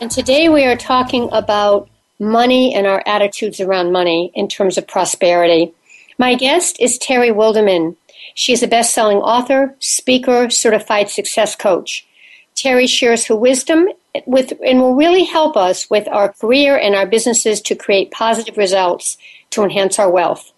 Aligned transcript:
And 0.00 0.10
today 0.10 0.48
we 0.48 0.64
are 0.64 0.76
talking 0.76 1.28
about 1.30 1.90
money 2.18 2.74
and 2.74 2.86
our 2.86 3.02
attitudes 3.04 3.60
around 3.60 3.92
money 3.92 4.32
in 4.34 4.48
terms 4.48 4.78
of 4.78 4.88
prosperity. 4.88 5.74
My 6.16 6.36
guest 6.36 6.80
is 6.80 6.96
Terry 6.96 7.28
Wildeman. 7.28 7.96
She 8.34 8.54
is 8.54 8.62
a 8.62 8.66
best 8.66 8.94
selling 8.94 9.18
author, 9.18 9.76
speaker, 9.78 10.48
certified 10.48 11.10
success 11.10 11.54
coach. 11.54 12.06
Terry 12.54 12.86
shares 12.86 13.26
her 13.26 13.36
wisdom 13.36 13.88
with, 14.24 14.54
and 14.64 14.80
will 14.80 14.94
really 14.94 15.24
help 15.24 15.54
us 15.54 15.90
with 15.90 16.08
our 16.08 16.32
career 16.32 16.78
and 16.78 16.94
our 16.94 17.06
businesses 17.06 17.60
to 17.60 17.74
create 17.74 18.10
positive 18.10 18.56
results 18.56 19.18
to 19.50 19.62
enhance 19.62 19.98
our 19.98 20.10
wealth. 20.10 20.50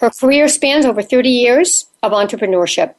Her 0.00 0.08
career 0.08 0.48
spans 0.48 0.86
over 0.86 1.02
30 1.02 1.28
years 1.28 1.84
of 2.02 2.12
entrepreneurship. 2.12 2.94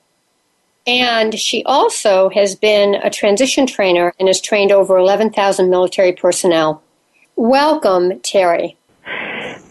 And 0.88 1.38
she 1.40 1.64
also 1.64 2.30
has 2.30 2.56
been 2.56 2.96
a 2.96 3.10
transition 3.10 3.66
trainer 3.66 4.14
and 4.20 4.28
has 4.28 4.40
trained 4.40 4.72
over 4.72 4.98
11,000 4.98 5.70
military 5.70 6.14
personnel. 6.14 6.84
Welcome, 7.36 8.20
Terry. 8.20 8.78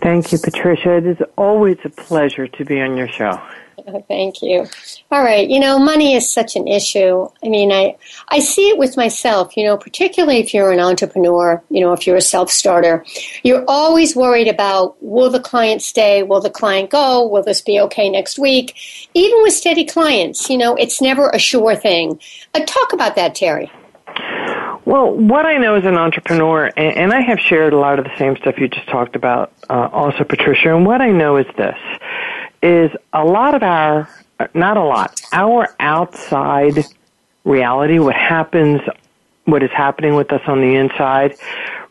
Thank 0.03 0.33
you, 0.33 0.39
Patricia. 0.39 0.97
It 0.97 1.07
is 1.07 1.19
always 1.39 1.79
a 1.85 1.89
pleasure 1.89 2.49
to 2.49 2.65
be 2.65 2.81
on 2.81 2.97
your 2.97 3.09
show. 3.09 3.41
Thank 4.09 4.43
you. 4.43 4.67
All 5.11 5.23
right. 5.23 5.49
You 5.49 5.61
know, 5.61 5.79
money 5.79 6.15
is 6.15 6.29
such 6.29 6.57
an 6.57 6.67
issue. 6.67 7.29
I 7.45 7.49
mean, 7.49 7.71
I, 7.71 7.97
I 8.29 8.41
see 8.41 8.71
it 8.71 8.79
with 8.79 8.97
myself, 8.97 9.57
you 9.57 9.65
know, 9.65 9.77
particularly 9.77 10.39
if 10.39 10.53
you're 10.53 10.73
an 10.73 10.81
entrepreneur, 10.81 11.63
you 11.71 11.81
know, 11.81 11.93
if 11.93 12.07
you're 12.07 12.17
a 12.17 12.23
self 12.23 12.51
starter, 12.51 13.05
you're 13.43 13.65
always 13.69 14.17
worried 14.17 14.49
about 14.49 14.97
will 15.03 15.31
the 15.31 15.41
client 15.41 15.83
stay? 15.83 16.23
Will 16.23 16.41
the 16.41 16.51
client 16.51 16.91
go? 16.91 17.27
Will 17.29 17.43
this 17.43 17.61
be 17.61 17.79
okay 17.81 18.11
next 18.11 18.39
week? 18.39 18.75
Even 19.15 19.43
with 19.43 19.53
steady 19.53 19.85
clients, 19.85 20.51
you 20.51 20.59
know, 20.59 20.75
it's 20.75 21.01
never 21.01 21.29
a 21.31 21.39
sure 21.39 21.77
thing. 21.77 22.19
Uh, 22.55 22.65
talk 22.65 22.93
about 22.93 23.15
that, 23.15 23.35
Terry. 23.35 23.71
Well, 24.87 25.17
what 25.17 25.47
I 25.47 25.57
know 25.57 25.77
as 25.77 25.85
an 25.87 25.97
entrepreneur, 25.97 26.71
and, 26.77 26.97
and 26.97 27.13
I 27.13 27.21
have 27.21 27.41
shared 27.41 27.73
a 27.73 27.79
lot 27.79 27.99
of 27.99 28.05
the 28.05 28.17
same 28.19 28.37
stuff 28.37 28.59
you 28.59 28.69
just 28.69 28.87
talked 28.89 29.17
about, 29.17 29.53
uh, 29.71 29.89
also, 29.93 30.25
Patricia, 30.25 30.75
and 30.75 30.85
what 30.85 31.01
I 31.01 31.11
know 31.11 31.39
is 31.39 31.47
this 31.57 31.79
is 32.63 32.91
a 33.13 33.25
lot 33.25 33.55
of 33.55 33.63
our, 33.63 34.09
not 34.55 34.77
a 34.77 34.83
lot, 34.83 35.21
our 35.33 35.75
outside 35.81 36.85
reality, 37.45 37.99
what 37.99 38.15
happens, 38.15 38.81
what 39.45 39.63
is 39.63 39.71
happening 39.71 40.15
with 40.15 40.33
us 40.33 40.43
on 40.47 40.61
the 40.61 40.75
inside, 40.75 41.37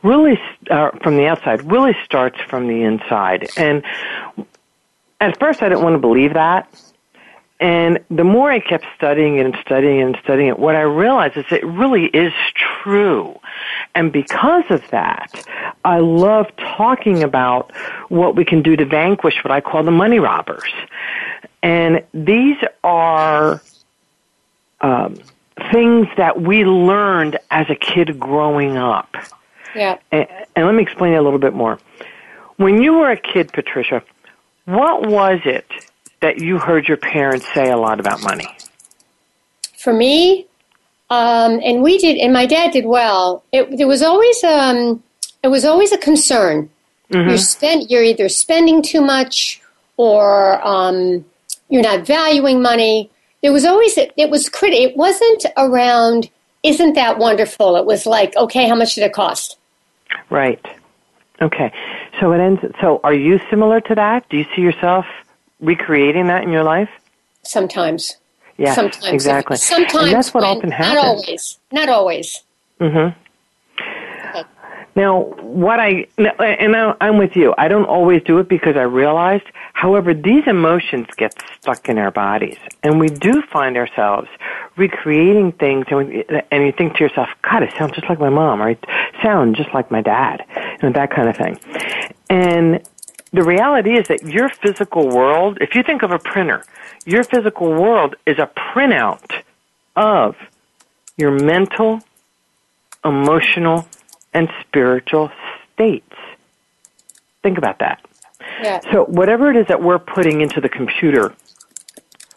really, 0.04 0.40
uh, 0.70 0.92
from 1.02 1.16
the 1.16 1.28
outside, 1.28 1.72
really 1.72 1.96
starts 2.04 2.40
from 2.42 2.68
the 2.68 2.84
inside. 2.84 3.50
And 3.58 3.84
at 5.20 5.40
first 5.40 5.62
I 5.62 5.70
didn't 5.70 5.84
want 5.84 5.94
to 5.94 6.00
believe 6.00 6.34
that. 6.34 6.68
And 7.64 8.00
the 8.10 8.26
more 8.26 8.52
I 8.52 8.60
kept 8.60 8.86
studying 8.98 9.38
it 9.38 9.46
and 9.46 9.56
studying 9.62 10.00
it 10.00 10.04
and 10.04 10.18
studying 10.22 10.50
it, 10.50 10.60
what 10.60 10.76
I 10.76 10.82
realized 10.82 11.38
is 11.38 11.46
it 11.50 11.66
really 11.66 12.08
is 12.08 12.34
true. 12.84 13.40
And 13.96 14.12
because 14.12 14.66
of 14.70 14.84
that, 14.92 15.32
I 15.86 16.00
love 16.00 16.48
talking 16.58 17.24
about 17.24 17.72
what 18.10 18.36
we 18.36 18.44
can 18.44 18.64
do 18.64 18.76
to 18.76 18.84
vanquish 18.84 19.42
what 19.46 19.52
I 19.52 19.62
call 19.62 19.82
the 19.82 19.92
money 19.92 20.20
robbers. 20.20 20.74
And 21.62 22.04
these 22.14 22.58
are 22.84 23.62
um, 24.82 25.16
things 25.72 26.10
that 26.18 26.42
we 26.42 26.66
learned 26.66 27.40
as 27.50 27.70
a 27.70 27.76
kid 27.76 28.20
growing 28.20 28.76
up. 28.76 29.16
Yeah. 29.74 30.00
And, 30.12 30.28
and 30.58 30.66
let 30.66 30.76
me 30.76 30.84
explain 30.84 31.14
it 31.14 31.16
a 31.16 31.22
little 31.22 31.40
bit 31.40 31.54
more. 31.54 31.80
When 32.58 32.82
you 32.82 32.96
were 32.96 33.10
a 33.10 33.16
kid, 33.16 33.54
Patricia, 33.54 34.04
what 34.66 35.08
was 35.08 35.40
it 35.46 35.66
that 36.24 36.40
you 36.40 36.58
heard 36.58 36.88
your 36.88 36.98
parents 36.98 37.46
say 37.54 37.70
a 37.70 37.78
lot 37.78 38.00
about 38.00 38.24
money? 38.24 38.48
For 39.78 39.94
me, 39.94 40.48
um, 41.10 41.60
and 41.64 41.84
we 41.84 41.98
did, 41.98 42.18
and 42.18 42.32
my 42.32 42.46
dad 42.46 42.72
did 42.72 42.86
well. 42.86 43.44
It, 43.52 43.78
there 43.78 43.88
was 43.88 44.02
always 44.02 44.44
um, 44.44 45.04
it 45.44 45.50
was 45.50 45.66
always 45.66 45.92
a 45.92 45.98
concern. 45.98 46.70
Mm-hmm. 47.12 47.30
You're 47.30 47.38
spend, 47.38 47.90
you're 47.90 48.04
either 48.04 48.30
spending 48.30 48.82
too 48.82 49.02
much 49.02 49.62
or 49.98 50.66
um, 50.66 51.26
you're 51.70 51.84
not 51.84 52.08
valuing 52.08 52.62
money. 52.62 53.12
There 53.42 53.52
was 53.52 53.66
always 53.66 53.98
it 53.98 54.30
was 54.30 54.48
crit. 54.48 54.74
It 54.74 54.96
wasn't 54.96 55.46
around. 55.58 56.30
Isn't 56.64 56.94
that 56.94 57.20
wonderful? 57.20 57.76
It 57.76 57.86
was 57.86 58.06
like, 58.06 58.34
okay, 58.38 58.70
how 58.70 58.76
much 58.76 58.96
did 58.96 59.04
it 59.04 59.12
cost? 59.12 59.58
Right. 60.30 60.66
Okay. 61.42 61.74
So 62.22 62.32
it 62.32 62.40
ends. 62.40 62.62
So 62.80 63.02
are 63.04 63.14
you 63.14 63.42
similar 63.50 63.82
to 63.82 63.96
that? 63.96 64.30
Do 64.30 64.38
you 64.38 64.46
see 64.56 64.62
yourself 64.62 65.06
recreating 65.64 66.28
that 66.28 66.44
in 66.44 66.52
your 66.52 66.64
life? 66.64 66.90
Sometimes. 67.44 68.18
Yeah, 68.58 68.76
sometimes 68.76 69.12
exactly. 69.12 69.58
Sometimes 69.58 70.06
and 70.06 70.14
that's 70.14 70.34
what 70.34 70.44
often 70.44 70.70
happens. 70.70 70.96
Not 70.96 71.06
always. 71.06 71.60
Not 71.72 71.90
always. 71.90 72.44
Mm-hmm. 72.80 73.20
Now, 74.96 75.22
what 75.42 75.80
I 75.80 76.06
and 76.20 76.76
I'm 77.02 77.18
with 77.18 77.36
you. 77.36 77.56
I 77.58 77.68
don't 77.68 77.86
always 77.86 78.22
do 78.24 78.38
it 78.38 78.48
because 78.48 78.76
I 78.76 78.84
realized. 78.84 79.46
However, 79.74 80.14
these 80.14 80.44
emotions 80.46 81.08
get 81.18 81.34
stuck 81.60 81.90
in 81.90 81.98
our 81.98 82.12
bodies, 82.12 82.58
and 82.84 83.00
we 83.00 83.08
do 83.08 83.42
find 83.42 83.76
ourselves 83.76 84.30
recreating 84.76 85.52
things, 85.54 85.88
and, 85.90 85.98
we, 85.98 86.24
and 86.52 86.64
you 86.64 86.72
think 86.72 86.96
to 86.98 87.04
yourself, 87.04 87.28
"God, 87.42 87.64
I 87.64 87.76
sound 87.76 87.96
just 87.96 88.08
like 88.08 88.20
my 88.20 88.30
mom, 88.30 88.62
or 88.62 88.70
I 88.70 88.78
sound 89.24 89.56
just 89.56 89.74
like 89.74 89.90
my 89.90 90.02
dad," 90.02 90.46
and 90.82 90.94
that 90.94 91.10
kind 91.10 91.28
of 91.28 91.36
thing. 91.36 91.60
And 92.30 92.88
the 93.34 93.44
reality 93.44 93.98
is 93.98 94.08
that 94.08 94.24
your 94.24 94.48
physical 94.48 95.10
world, 95.10 95.58
if 95.60 95.74
you 95.74 95.82
think 95.84 96.04
of 96.04 96.12
a 96.12 96.20
printer, 96.20 96.64
your 97.06 97.24
physical 97.24 97.70
world 97.70 98.16
is 98.28 98.38
a 98.38 98.50
printout 98.56 99.42
of 99.96 100.36
your 101.18 101.32
mental, 101.32 102.02
emotional, 103.04 103.88
and 104.34 104.50
spiritual 104.62 105.32
states. 105.74 106.16
Think 107.42 107.58
about 107.58 107.80
that. 107.80 108.06
Yeah. 108.62 108.80
So 108.92 109.06
whatever 109.06 109.50
it 109.50 109.58
is 109.58 109.68
that 109.68 109.82
we're 109.82 110.00
putting 110.00 110.42
into 110.42 110.62
the 110.62 110.70
computer, 110.70 111.34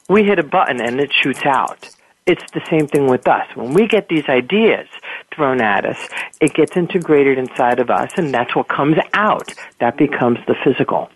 we 0.09 0.25
hit 0.25 0.39
a 0.39 0.43
button 0.43 0.81
and 0.81 1.01
it 1.01 1.13
shoots 1.13 1.45
out. 1.45 1.91
It's 2.27 2.43
the 2.53 2.63
same 2.69 2.89
thing 2.89 3.07
with 3.07 3.29
us. 3.29 3.47
When 3.55 3.73
we 3.73 3.87
get 3.87 4.09
these 4.09 4.29
ideas 4.29 4.89
thrown 5.33 5.61
at 5.61 5.87
us, 5.87 6.09
it 6.41 6.55
gets 6.55 6.77
integrated 6.77 7.39
inside 7.39 7.79
of 7.79 7.89
us 7.89 8.11
and 8.17 8.35
that's 8.35 8.57
what 8.57 8.67
comes 8.69 8.97
out. 9.15 9.55
That 9.79 9.97
becomes 9.97 10.39
the 10.49 10.57
physical. 10.65 11.09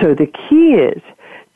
So 0.00 0.14
the 0.14 0.26
key 0.26 0.74
is 0.74 1.02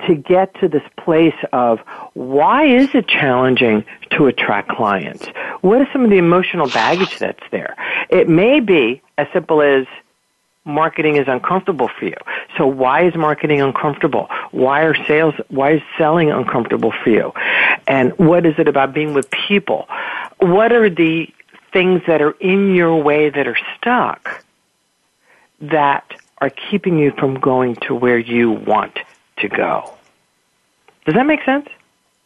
to 0.08 0.17
get 0.17 0.52
to 0.61 0.67
this 0.69 0.82
place 0.96 1.34
of 1.52 1.79
why 2.14 2.64
is 2.64 2.93
it 2.93 3.06
challenging 3.06 3.84
to 4.11 4.26
attract 4.26 4.69
clients? 4.70 5.28
What 5.61 5.81
is 5.81 5.87
some 5.93 6.02
of 6.02 6.11
the 6.11 6.19
emotional 6.19 6.69
baggage 6.69 7.19
that's 7.20 7.44
there? 7.52 7.76
It 8.11 8.28
may 8.28 8.58
be 8.58 9.00
as 9.17 9.28
simple 9.32 9.62
as 9.62 9.87
marketing 10.64 11.17
is 11.17 11.26
uncomfortable 11.29 11.88
for 11.88 12.06
you. 12.06 12.17
So 12.56 12.67
why 12.67 13.05
is 13.06 13.14
marketing 13.14 13.61
uncomfortable? 13.61 14.29
Why 14.53 14.82
are 14.82 14.94
sales, 15.06 15.35
why 15.49 15.75
is 15.75 15.82
selling 15.99 16.31
uncomfortable 16.31 16.93
for 17.03 17.11
you? 17.11 17.32
And 17.87 18.17
what 18.19 18.47
is 18.47 18.55
it 18.59 18.69
about 18.69 18.94
being 18.94 19.14
with 19.14 19.31
people? 19.31 19.88
What 20.38 20.73
are 20.73 20.88
the 20.88 21.29
things 21.73 22.03
that 22.06 22.23
are 22.23 22.32
in 22.32 22.75
your 22.75 23.03
way 23.03 23.31
that 23.31 23.47
are 23.47 23.59
stuck 23.76 24.44
that 25.61 26.05
are 26.38 26.50
keeping 26.50 26.99
you 26.99 27.12
from 27.12 27.38
going 27.38 27.76
to 27.76 27.94
where 27.94 28.19
you 28.19 28.50
want 28.50 28.99
to 29.38 29.49
go? 29.49 29.93
Does 31.05 31.14
that 31.14 31.26
make 31.26 31.43
sense? 31.44 31.69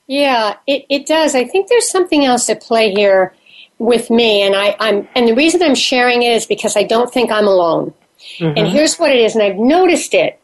Yeah, 0.06 0.56
it, 0.67 0.85
it 0.88 1.06
does. 1.06 1.35
I 1.35 1.44
think 1.44 1.69
there's 1.69 1.91
something 1.91 2.25
else 2.25 2.49
at 2.49 2.62
play 2.62 2.93
here 2.93 3.35
with 3.79 4.09
me, 4.11 4.43
and 4.43 4.55
I, 4.55 4.77
I'm 4.79 5.09
and 5.15 5.27
the 5.27 5.35
reason 5.35 5.62
I'm 5.62 5.75
sharing 5.75 6.23
it 6.23 6.33
is 6.33 6.47
because 6.47 6.77
I 6.77 6.85
don't 6.85 7.12
think 7.12 7.31
I'm 7.31 7.47
alone. 7.47 7.93
Mm-hmm. 8.38 8.58
And 8.58 8.68
here's 8.68 8.96
what 8.96 9.10
it 9.10 9.18
is, 9.18 9.34
and 9.34 9.42
I've 9.42 9.56
noticed 9.56 10.14
it. 10.14 10.40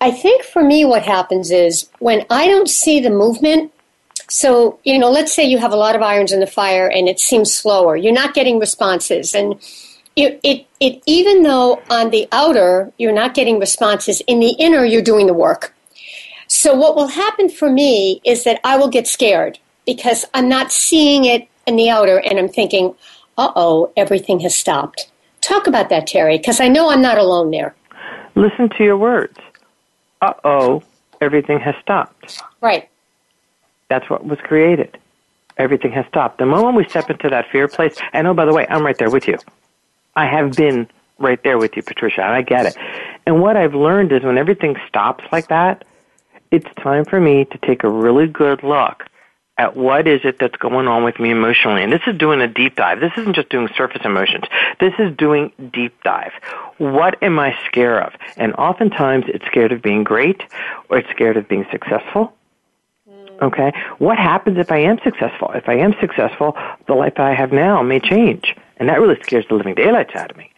I 0.00 0.10
think 0.10 0.44
for 0.44 0.62
me, 0.62 0.84
what 0.84 1.02
happens 1.02 1.50
is 1.50 1.88
when 1.98 2.24
I 2.30 2.46
don't 2.46 2.68
see 2.68 3.00
the 3.00 3.10
movement. 3.10 3.72
So 4.28 4.78
you 4.84 4.98
know, 4.98 5.10
let's 5.10 5.34
say 5.34 5.44
you 5.44 5.58
have 5.58 5.72
a 5.72 5.76
lot 5.76 5.96
of 5.96 6.02
irons 6.02 6.32
in 6.32 6.40
the 6.40 6.46
fire, 6.46 6.88
and 6.88 7.08
it 7.08 7.20
seems 7.20 7.52
slower. 7.52 7.96
You're 7.96 8.12
not 8.12 8.34
getting 8.34 8.58
responses, 8.58 9.34
and 9.34 9.60
it, 10.16 10.40
it, 10.42 10.66
it 10.80 11.02
even 11.06 11.42
though 11.42 11.82
on 11.90 12.10
the 12.10 12.28
outer 12.32 12.92
you're 12.98 13.12
not 13.12 13.34
getting 13.34 13.58
responses, 13.58 14.20
in 14.26 14.40
the 14.40 14.54
inner 14.58 14.84
you're 14.84 15.02
doing 15.02 15.26
the 15.26 15.34
work. 15.34 15.74
So 16.48 16.74
what 16.74 16.96
will 16.96 17.08
happen 17.08 17.48
for 17.48 17.70
me 17.70 18.20
is 18.24 18.44
that 18.44 18.60
I 18.64 18.76
will 18.76 18.88
get 18.88 19.06
scared 19.06 19.58
because 19.86 20.24
I'm 20.34 20.48
not 20.48 20.72
seeing 20.72 21.24
it 21.24 21.48
in 21.66 21.76
the 21.76 21.88
outer 21.90 22.18
and 22.18 22.38
I'm 22.38 22.48
thinking, 22.48 22.94
uh 23.38 23.52
oh, 23.54 23.92
everything 23.96 24.40
has 24.40 24.54
stopped. 24.54 25.09
Talk 25.40 25.66
about 25.66 25.88
that, 25.88 26.06
Terry, 26.06 26.38
because 26.38 26.60
I 26.60 26.68
know 26.68 26.90
I'm 26.90 27.02
not 27.02 27.18
alone 27.18 27.50
there. 27.50 27.74
Listen 28.34 28.68
to 28.76 28.84
your 28.84 28.96
words. 28.96 29.38
Uh 30.20 30.34
oh, 30.44 30.82
everything 31.20 31.58
has 31.60 31.74
stopped. 31.80 32.42
Right. 32.60 32.88
That's 33.88 34.08
what 34.08 34.24
was 34.24 34.38
created. 34.40 34.98
Everything 35.56 35.92
has 35.92 36.06
stopped. 36.06 36.38
The 36.38 36.46
moment 36.46 36.76
we 36.76 36.88
step 36.88 37.10
into 37.10 37.28
that 37.28 37.50
fear 37.50 37.68
place, 37.68 37.96
and 38.12 38.26
oh, 38.26 38.34
by 38.34 38.44
the 38.44 38.54
way, 38.54 38.66
I'm 38.68 38.84
right 38.84 38.96
there 38.96 39.10
with 39.10 39.26
you. 39.26 39.38
I 40.16 40.26
have 40.26 40.52
been 40.52 40.88
right 41.18 41.42
there 41.42 41.58
with 41.58 41.76
you, 41.76 41.82
Patricia, 41.82 42.22
and 42.22 42.34
I 42.34 42.42
get 42.42 42.66
it. 42.66 42.76
And 43.26 43.40
what 43.42 43.56
I've 43.56 43.74
learned 43.74 44.12
is 44.12 44.22
when 44.22 44.38
everything 44.38 44.76
stops 44.88 45.24
like 45.32 45.48
that, 45.48 45.84
it's 46.50 46.66
time 46.82 47.04
for 47.04 47.20
me 47.20 47.44
to 47.46 47.58
take 47.58 47.84
a 47.84 47.90
really 47.90 48.26
good 48.26 48.62
look 48.62 49.04
at 49.60 49.76
what 49.76 50.08
is 50.08 50.22
it 50.24 50.38
that's 50.38 50.56
going 50.56 50.88
on 50.88 51.04
with 51.04 51.20
me 51.20 51.30
emotionally. 51.30 51.82
And 51.82 51.92
this 51.92 52.00
is 52.06 52.16
doing 52.16 52.40
a 52.40 52.48
deep 52.48 52.76
dive. 52.76 52.98
This 52.98 53.12
isn't 53.18 53.36
just 53.36 53.50
doing 53.50 53.68
surface 53.76 54.00
emotions. 54.06 54.44
This 54.80 54.94
is 54.98 55.14
doing 55.18 55.52
deep 55.70 55.92
dive. 56.02 56.32
What 56.78 57.22
am 57.22 57.38
I 57.38 57.54
scared 57.66 58.04
of? 58.04 58.14
And 58.38 58.54
oftentimes 58.54 59.26
it's 59.28 59.44
scared 59.44 59.72
of 59.72 59.82
being 59.82 60.02
great 60.02 60.42
or 60.88 60.96
it's 60.96 61.10
scared 61.10 61.36
of 61.36 61.46
being 61.46 61.66
successful. 61.70 62.32
Mm. 63.06 63.42
Okay? 63.42 63.72
What 63.98 64.16
happens 64.16 64.56
if 64.56 64.72
I 64.72 64.78
am 64.78 64.98
successful? 65.04 65.50
If 65.54 65.68
I 65.68 65.74
am 65.74 65.94
successful, 66.00 66.56
the 66.86 66.94
life 66.94 67.18
I 67.18 67.34
have 67.34 67.52
now 67.52 67.82
may 67.82 68.00
change. 68.00 68.56
And 68.78 68.88
that 68.88 68.98
really 68.98 69.20
scares 69.22 69.44
the 69.50 69.56
living 69.56 69.74
daylights 69.74 70.14
out 70.14 70.30
of 70.30 70.38
me 70.38 70.49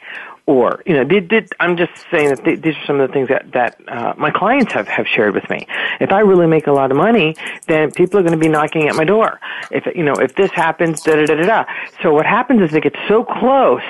or 0.47 0.83
you 0.87 0.95
know 0.95 1.05
did, 1.05 1.29
did 1.29 1.53
i'm 1.61 1.77
just 1.77 1.93
saying 2.11 2.29
that 2.29 2.45
these 2.45 2.75
are 2.77 2.87
some 2.87 3.01
of 3.01 3.09
the 3.09 3.13
things 3.13 3.29
that 3.29 3.51
that 3.53 3.81
uh, 3.89 4.13
my 4.17 4.31
clients 4.31 4.73
have 4.73 4.89
have 4.89 5.07
shared 5.07 5.35
with 5.35 5.49
me. 5.49 5.67
If 6.01 6.11
i 6.11 6.21
really 6.21 6.47
make 6.47 6.67
a 6.67 6.73
lot 6.73 6.91
of 6.91 6.97
money 6.97 7.37
then 7.67 7.91
people 7.93 8.19
are 8.19 8.23
going 8.23 8.33
to 8.33 8.39
be 8.39 8.49
knocking 8.49 8.89
at 8.89 8.97
my 8.97 9.05
door. 9.05 9.41
If 9.71 9.87
you 9.95 10.03
know 10.03 10.15
if 10.15 10.35
this 10.35 10.51
happens 10.51 11.03
da 11.03 11.15
da 11.15 11.27
da 11.27 11.35
da 11.35 11.47
da. 11.47 11.65
So 12.03 12.13
what 12.13 12.27
happens 12.27 12.63
is 12.63 12.71
they 12.71 12.81
get 12.81 12.97
so 13.09 13.25
close 13.25 13.83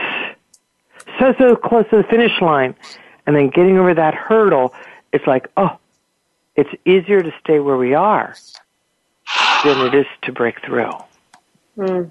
so 1.19 1.34
so 1.38 1.56
close 1.56 1.84
to 1.90 1.96
the 1.96 2.04
finish 2.04 2.40
line 2.40 2.75
and 3.26 3.34
then 3.37 3.49
getting 3.49 3.78
over 3.78 3.94
that 3.94 4.14
hurdle 4.14 4.75
it's 5.12 5.26
like 5.26 5.49
oh 5.56 5.78
it's 6.56 6.70
easier 6.84 7.22
to 7.22 7.32
stay 7.40 7.60
where 7.60 7.76
we 7.76 7.94
are 7.94 8.34
than 9.64 9.87
it 9.87 9.94
is 9.94 10.06
to 10.22 10.32
break 10.32 10.60
through. 10.64 10.93
Mm. 11.78 12.10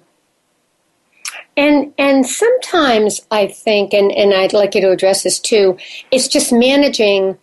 And 1.57 1.93
and 1.97 2.25
sometimes 2.25 3.21
I 3.29 3.47
think, 3.47 3.93
and, 3.93 4.11
and 4.11 4.33
I'd 4.33 4.53
like 4.53 4.73
you 4.75 4.81
to 4.81 4.91
address 4.91 5.23
this 5.23 5.39
too, 5.39 5.77
it's 6.09 6.27
just 6.27 6.53
managing 6.53 7.37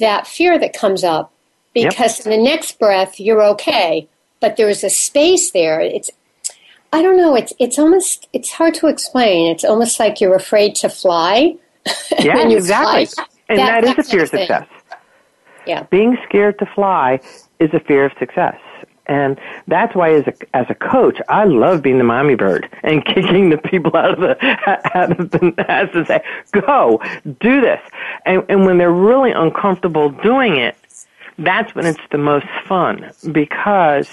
that 0.00 0.26
fear 0.26 0.58
that 0.58 0.72
comes 0.72 1.04
up 1.04 1.32
because 1.74 2.18
yep. 2.18 2.26
in 2.26 2.32
the 2.32 2.50
next 2.50 2.78
breath 2.78 3.20
you're 3.20 3.42
okay, 3.42 4.08
but 4.40 4.56
there 4.56 4.68
is 4.68 4.82
a 4.82 4.90
space 4.90 5.50
there. 5.50 5.80
It's 5.80 6.10
I 6.92 7.02
don't 7.02 7.16
know, 7.16 7.34
it's 7.34 7.52
it's 7.58 7.78
almost 7.78 8.28
it's 8.32 8.52
hard 8.52 8.74
to 8.74 8.86
explain. 8.86 9.52
It's 9.52 9.64
almost 9.64 10.00
like 10.00 10.20
you're 10.20 10.36
afraid 10.36 10.74
to 10.76 10.88
fly. 10.88 11.56
Yeah, 12.18 12.48
exactly. 12.48 13.06
Fly, 13.06 13.24
and 13.50 13.58
that, 13.58 13.84
that 13.84 13.98
is 13.98 14.06
a 14.06 14.10
fear 14.10 14.22
of 14.22 14.28
success. 14.30 14.66
Yeah. 15.66 15.82
Being 15.90 16.16
scared 16.26 16.58
to 16.60 16.66
fly 16.74 17.20
is 17.58 17.70
a 17.74 17.80
fear 17.80 18.06
of 18.06 18.12
success. 18.18 18.58
And 19.06 19.38
that's 19.68 19.94
why, 19.94 20.14
as 20.14 20.26
a 20.26 20.34
as 20.56 20.66
a 20.70 20.74
coach, 20.74 21.20
I 21.28 21.44
love 21.44 21.82
being 21.82 21.98
the 21.98 22.04
mommy 22.04 22.36
bird 22.36 22.68
and 22.82 23.04
kicking 23.14 23.50
the 23.50 23.58
people 23.58 23.94
out 23.96 24.14
of 24.14 24.20
the 24.20 24.36
out 24.96 25.18
of 25.18 25.30
the 25.30 25.54
nest 25.56 25.94
and 25.94 26.06
say, 26.06 26.22
"Go, 26.52 27.00
do 27.40 27.60
this." 27.60 27.80
And 28.24 28.44
and 28.48 28.64
when 28.64 28.78
they're 28.78 28.90
really 28.90 29.32
uncomfortable 29.32 30.08
doing 30.08 30.56
it, 30.56 30.76
that's 31.38 31.74
when 31.74 31.84
it's 31.84 32.00
the 32.10 32.18
most 32.18 32.46
fun 32.66 33.10
because 33.32 34.08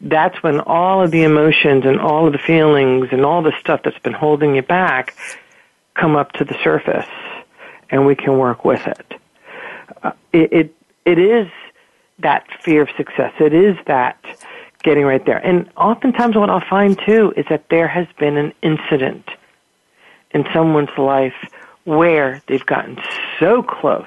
that's 0.00 0.42
when 0.42 0.60
all 0.60 1.02
of 1.02 1.10
the 1.10 1.24
emotions 1.24 1.84
and 1.84 2.00
all 2.00 2.26
of 2.26 2.32
the 2.32 2.38
feelings 2.38 3.08
and 3.12 3.24
all 3.24 3.42
the 3.42 3.52
stuff 3.60 3.82
that's 3.84 3.98
been 3.98 4.14
holding 4.14 4.54
you 4.54 4.62
back 4.62 5.14
come 5.94 6.16
up 6.16 6.32
to 6.32 6.44
the 6.44 6.56
surface, 6.64 7.06
and 7.90 8.06
we 8.06 8.14
can 8.14 8.38
work 8.38 8.64
with 8.64 8.86
it. 8.86 9.20
Uh, 10.02 10.12
it, 10.32 10.52
it 10.52 10.74
it 11.04 11.18
is 11.18 11.48
that 12.22 12.46
fear 12.62 12.82
of 12.82 12.88
success. 12.96 13.32
It 13.40 13.52
is 13.54 13.76
that 13.86 14.22
getting 14.82 15.04
right 15.04 15.24
there. 15.24 15.38
And 15.38 15.70
oftentimes 15.76 16.36
what 16.36 16.50
I'll 16.50 16.64
find 16.68 16.98
too 17.06 17.32
is 17.36 17.44
that 17.50 17.68
there 17.68 17.88
has 17.88 18.06
been 18.18 18.36
an 18.36 18.52
incident 18.62 19.28
in 20.32 20.44
someone's 20.52 20.96
life 20.96 21.34
where 21.84 22.42
they've 22.46 22.64
gotten 22.64 22.98
so 23.38 23.62
close 23.62 24.06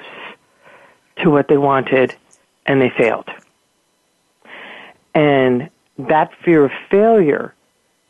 to 1.17 1.29
what 1.29 1.47
they 1.47 1.57
wanted 1.57 2.15
and 2.65 2.81
they 2.81 2.89
failed. 2.89 3.29
And 5.13 5.69
that 5.97 6.31
fear 6.43 6.65
of 6.65 6.71
failure 6.89 7.53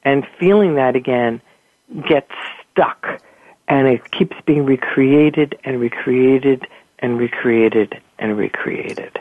and 0.03 0.25
feeling 0.39 0.75
that 0.75 0.95
again 0.95 1.41
gets 2.07 2.31
stuck 2.71 3.21
and 3.67 3.87
it 3.87 4.11
keeps 4.11 4.35
being 4.45 4.65
recreated 4.65 5.57
and 5.63 5.79
recreated 5.79 6.67
and 6.99 7.17
recreated 7.17 8.01
and 8.19 8.37
recreated. 8.37 9.19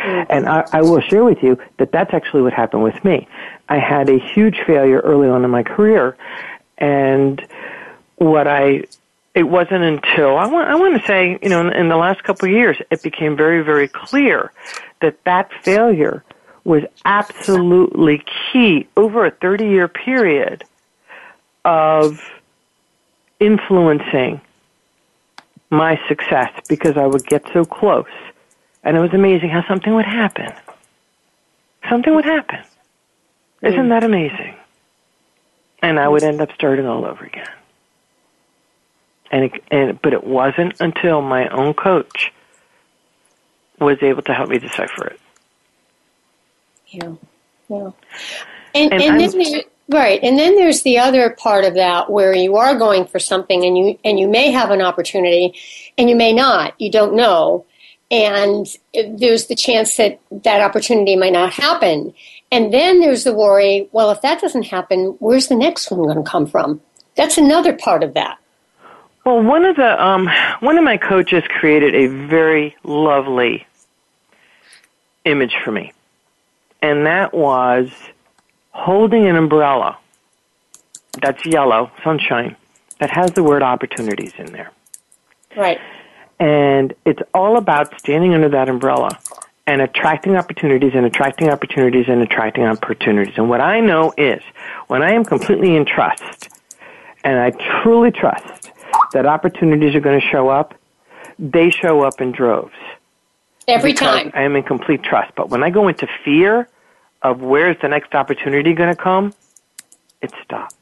Mm-hmm. 0.00 0.32
And 0.32 0.48
I, 0.48 0.64
I 0.72 0.82
will 0.82 1.00
share 1.00 1.24
with 1.24 1.42
you 1.42 1.58
that 1.78 1.92
that's 1.92 2.14
actually 2.14 2.42
what 2.42 2.52
happened 2.52 2.82
with 2.82 3.04
me. 3.04 3.28
I 3.68 3.78
had 3.78 4.08
a 4.08 4.18
huge 4.18 4.58
failure 4.66 5.00
early 5.00 5.28
on 5.28 5.44
in 5.44 5.50
my 5.50 5.62
career, 5.62 6.16
and 6.78 7.44
what 8.16 8.46
I 8.46 8.84
it 9.34 9.44
wasn't 9.44 9.84
until 9.84 10.36
I 10.36 10.46
want 10.46 10.68
I 10.68 10.74
want 10.74 11.00
to 11.00 11.06
say 11.06 11.38
you 11.42 11.48
know 11.48 11.60
in, 11.60 11.72
in 11.74 11.88
the 11.88 11.96
last 11.96 12.24
couple 12.24 12.48
of 12.48 12.54
years 12.54 12.76
it 12.90 13.02
became 13.02 13.36
very 13.36 13.62
very 13.62 13.88
clear 13.88 14.52
that 15.00 15.22
that 15.24 15.50
failure 15.62 16.24
was 16.64 16.82
absolutely 17.04 18.22
key 18.52 18.86
over 18.96 19.24
a 19.24 19.30
30 19.30 19.66
year 19.66 19.88
period 19.88 20.64
of 21.64 22.20
influencing 23.38 24.40
my 25.70 26.00
success 26.08 26.52
because 26.68 26.96
I 26.96 27.06
would 27.06 27.24
get 27.26 27.44
so 27.52 27.64
close 27.64 28.06
and 28.82 28.96
it 28.96 29.00
was 29.00 29.12
amazing 29.12 29.50
how 29.50 29.66
something 29.68 29.94
would 29.94 30.06
happen. 30.06 30.52
Something 31.88 32.14
would 32.14 32.24
happen. 32.24 32.60
Isn't 33.62 33.88
that 33.90 34.04
amazing? 34.04 34.56
And 35.82 35.98
I 35.98 36.08
would 36.08 36.22
end 36.22 36.40
up 36.40 36.50
starting 36.54 36.86
all 36.86 37.04
over 37.04 37.24
again. 37.24 37.48
And, 39.30 39.44
it, 39.44 39.62
and 39.70 40.00
but 40.02 40.12
it 40.12 40.24
wasn't 40.24 40.80
until 40.80 41.22
my 41.22 41.48
own 41.48 41.74
coach 41.74 42.32
was 43.78 43.98
able 44.02 44.22
to 44.22 44.32
help 44.32 44.50
me 44.50 44.58
decipher 44.58 45.06
it. 45.08 45.20
Yeah, 46.88 47.12
yeah. 47.68 47.90
And, 48.74 48.92
and, 48.92 49.02
and 49.02 49.20
then 49.20 49.38
there, 49.38 49.62
right, 49.88 50.20
and 50.22 50.38
then 50.38 50.56
there's 50.56 50.82
the 50.82 50.98
other 50.98 51.30
part 51.30 51.64
of 51.64 51.74
that 51.74 52.10
where 52.10 52.34
you 52.34 52.56
are 52.56 52.76
going 52.76 53.06
for 53.06 53.18
something, 53.18 53.64
and 53.64 53.78
you 53.78 53.98
and 54.04 54.18
you 54.18 54.28
may 54.28 54.50
have 54.50 54.70
an 54.70 54.82
opportunity, 54.82 55.54
and 55.96 56.10
you 56.10 56.16
may 56.16 56.32
not. 56.32 56.74
You 56.80 56.90
don't 56.90 57.14
know, 57.14 57.64
and 58.10 58.66
there's 58.92 59.46
the 59.46 59.54
chance 59.54 59.96
that 59.96 60.20
that 60.30 60.60
opportunity 60.60 61.16
might 61.16 61.32
not 61.32 61.52
happen. 61.52 62.12
And 62.50 62.74
then 62.74 63.00
there's 63.00 63.24
the 63.24 63.32
worry, 63.32 63.88
well, 63.92 64.10
if 64.10 64.22
that 64.22 64.40
doesn't 64.40 64.64
happen, 64.64 65.16
where's 65.20 65.46
the 65.46 65.54
next 65.54 65.90
one 65.90 66.00
going 66.00 66.16
to 66.16 66.28
come 66.28 66.46
from? 66.46 66.80
That's 67.14 67.38
another 67.38 67.72
part 67.72 68.02
of 68.02 68.14
that. 68.14 68.38
Well, 69.24 69.42
one 69.42 69.64
of 69.64 69.76
the 69.76 70.02
um, 70.02 70.28
one 70.60 70.78
of 70.78 70.84
my 70.84 70.96
coaches 70.96 71.42
created 71.60 71.94
a 71.94 72.06
very 72.06 72.74
lovely 72.82 73.66
image 75.26 75.54
for 75.62 75.70
me, 75.70 75.92
and 76.80 77.04
that 77.04 77.34
was 77.34 77.90
holding 78.70 79.26
an 79.26 79.36
umbrella 79.36 79.98
that's 81.20 81.44
yellow, 81.44 81.90
sunshine, 82.02 82.56
that 82.98 83.10
has 83.10 83.32
the 83.32 83.42
word 83.42 83.62
opportunities 83.62 84.32
in 84.38 84.52
there. 84.52 84.70
Right. 85.54 85.78
And 86.40 86.94
it's 87.04 87.20
all 87.34 87.58
about 87.58 87.98
standing 88.00 88.34
under 88.34 88.48
that 88.48 88.70
umbrella 88.70 89.18
and 89.66 89.82
attracting 89.82 90.36
opportunities 90.36 90.92
and 90.94 91.04
attracting 91.04 91.50
opportunities 91.50 92.06
and 92.08 92.22
attracting 92.22 92.64
opportunities. 92.64 93.34
And 93.36 93.48
what 93.50 93.60
I 93.60 93.80
know 93.80 94.12
is 94.16 94.42
when 94.88 95.02
I 95.02 95.12
am 95.12 95.24
completely 95.24 95.76
in 95.76 95.84
trust 95.84 96.48
and 97.22 97.38
I 97.38 97.50
truly 97.82 98.10
trust 98.10 98.72
that 99.12 99.26
opportunities 99.26 99.94
are 99.94 100.00
going 100.00 100.18
to 100.18 100.26
show 100.26 100.48
up, 100.48 100.74
they 101.38 101.70
show 101.70 102.02
up 102.02 102.20
in 102.22 102.32
droves. 102.32 102.74
Every 103.68 103.92
time. 103.92 104.32
I 104.34 104.42
am 104.42 104.56
in 104.56 104.62
complete 104.62 105.02
trust. 105.02 105.32
But 105.36 105.50
when 105.50 105.62
I 105.62 105.70
go 105.70 105.88
into 105.88 106.08
fear 106.24 106.68
of 107.22 107.40
where's 107.40 107.76
the 107.82 107.88
next 107.88 108.14
opportunity 108.14 108.72
going 108.72 108.94
to 108.94 109.00
come, 109.00 109.34
it 110.22 110.32
stops. 110.42 110.74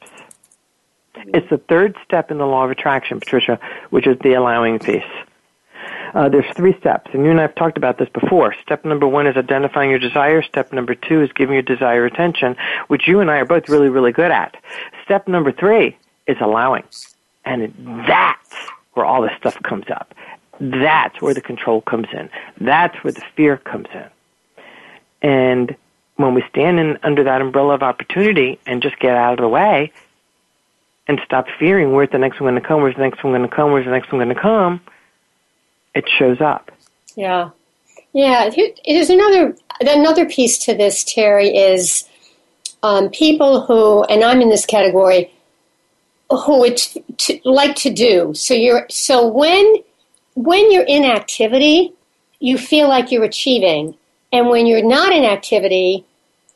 It's 1.35 1.51
the 1.51 1.59
third 1.59 1.97
step 2.05 2.31
in 2.31 2.39
the 2.39 2.47
law 2.47 2.65
of 2.65 2.71
attraction, 2.71 3.19
Patricia, 3.19 3.59
which 3.91 4.07
is 4.07 4.17
the 4.21 4.35
allowing 4.35 4.79
piece. 4.79 5.03
Uh, 6.15 6.29
there's 6.29 6.47
three 6.57 6.77
steps, 6.79 7.11
and 7.13 7.25
you 7.25 7.31
and 7.31 7.39
I 7.39 7.43
have 7.43 7.55
talked 7.55 7.77
about 7.77 7.99
this 7.99 8.09
before. 8.09 8.55
Step 8.63 8.85
number 8.85 9.07
one 9.07 9.27
is 9.27 9.37
identifying 9.37 9.91
your 9.91 9.99
desire. 9.99 10.43
Step 10.43 10.73
number 10.73 10.95
two 10.95 11.23
is 11.23 11.31
giving 11.33 11.55
your 11.55 11.63
desire 11.63 12.07
attention, 12.07 12.57
which 12.89 13.07
you 13.07 13.21
and 13.21 13.31
I 13.31 13.37
are 13.39 13.45
both 13.45 13.69
really, 13.69 13.89
really 13.89 14.13
good 14.13 14.31
at. 14.31 14.57
Step 15.05 15.29
number 15.29 15.53
three 15.53 15.97
is 16.27 16.37
allowing. 16.41 16.85
And 17.45 17.73
that's 18.07 18.55
where 18.95 19.07
all 19.07 19.23
this 19.23 19.33
stuff 19.39 19.63
comes 19.63 19.87
up. 19.91 20.15
That's 20.61 21.21
where 21.23 21.35
the 21.35 21.41
control 21.41 21.81
comes 21.83 22.09
in. 22.13 22.29
That's 22.61 22.97
where 23.05 23.13
the 23.13 23.23
fear 23.37 23.57
comes 23.57 23.87
in. 23.95 24.07
And 25.23 25.77
when 26.17 26.35
we 26.35 26.43
stand 26.51 26.81
in 26.81 26.99
under 27.03 27.25
that 27.25 27.41
umbrella 27.41 27.75
of 27.75 27.83
opportunity 27.83 28.59
and 28.67 28.83
just 28.83 28.99
get 28.99 29.17
out 29.17 29.35
of 29.35 29.39
the 29.39 29.49
way 29.49 29.93
and 31.07 31.21
stop 31.25 31.47
fearing 31.59 31.93
where's 31.93 32.11
the 32.11 32.19
next 32.19 32.41
one 32.41 32.53
going 32.53 32.61
to 32.61 32.69
come, 32.69 32.83
where's 32.83 32.97
the 32.97 33.03
next 33.03 33.23
one 33.23 33.33
going 33.33 33.49
to 33.49 33.55
come, 33.55 33.73
where's 33.73 33.85
the 33.85 33.91
next 33.91 34.13
one 34.13 34.19
going 34.19 34.35
to 34.35 34.41
come, 34.41 34.81
it 35.99 36.09
shows 36.19 36.41
up. 36.41 36.71
Yeah. 37.17 37.51
Yeah. 38.13 38.51
There's 38.87 39.11
another, 39.11 39.57
another 39.81 40.27
piece 40.27 40.57
to 40.59 40.75
this, 40.75 41.05
Terry, 41.05 41.49
is 41.49 42.09
um, 42.83 43.11
people 43.11 43.67
who, 43.67 44.05
and 44.05 44.25
I'm 44.25 44.41
in 44.41 44.49
this 44.49 44.65
category, 44.65 45.33
who 46.31 46.61
would 46.61 46.81
like 47.45 47.75
to 47.77 47.93
do. 47.93 48.33
So 48.35 48.55
you're, 48.55 48.87
so 48.89 49.27
when, 49.27 49.77
when 50.35 50.71
you're 50.71 50.87
in 50.87 51.05
activity, 51.05 51.93
you 52.39 52.57
feel 52.57 52.89
like 52.89 53.11
you're 53.11 53.25
achieving. 53.25 53.97
And 54.33 54.49
when 54.49 54.67
you're 54.67 54.85
not 54.87 55.13
in 55.13 55.25
activity, 55.25 56.05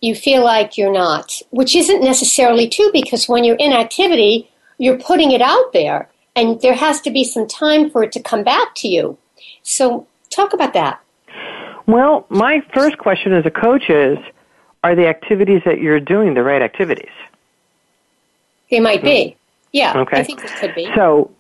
you 0.01 0.15
feel 0.15 0.45
like 0.45 0.77
you're 0.77 0.93
not, 0.93 1.41
which 1.51 1.75
isn't 1.75 2.03
necessarily 2.03 2.69
true 2.69 2.91
because 2.93 3.29
when 3.29 3.45
you're 3.45 3.57
in 3.57 3.73
activity, 3.73 4.51
you're 4.79 4.99
putting 4.99 5.31
it 5.33 5.41
out 5.41 5.73
there 5.73 6.09
and 6.37 6.61
there 6.61 6.75
has 6.75 7.01
to 7.03 7.11
be 7.11 7.25
some 7.25 7.47
time 7.47 7.91
for 7.91 8.03
it 8.03 8.13
to 8.13 8.23
come 8.23 8.43
back 8.43 8.75
to 8.77 8.89
you. 8.89 9.19
So, 9.63 10.07
talk 10.31 10.53
about 10.53 10.73
that. 10.75 11.01
Well, 11.87 12.27
my 12.29 12.63
first 12.75 12.99
question 12.99 13.33
as 13.33 13.47
a 13.47 13.51
coach 13.51 13.89
is 13.89 14.19
Are 14.85 14.95
the 14.95 15.07
activities 15.07 15.63
that 15.65 15.81
you're 15.81 16.01
doing 16.01 16.35
the 16.35 16.43
right 16.43 16.63
activities? 16.63 17.11
They 18.71 18.81
might 18.81 19.03
be. 19.03 19.31
Hmm. 19.31 19.39
Yeah, 19.73 19.99
okay. 20.01 20.21
I 20.21 20.25
think 20.25 20.45
it 20.45 20.51
could 20.51 20.75
be. 20.75 20.91
So, 20.95 21.31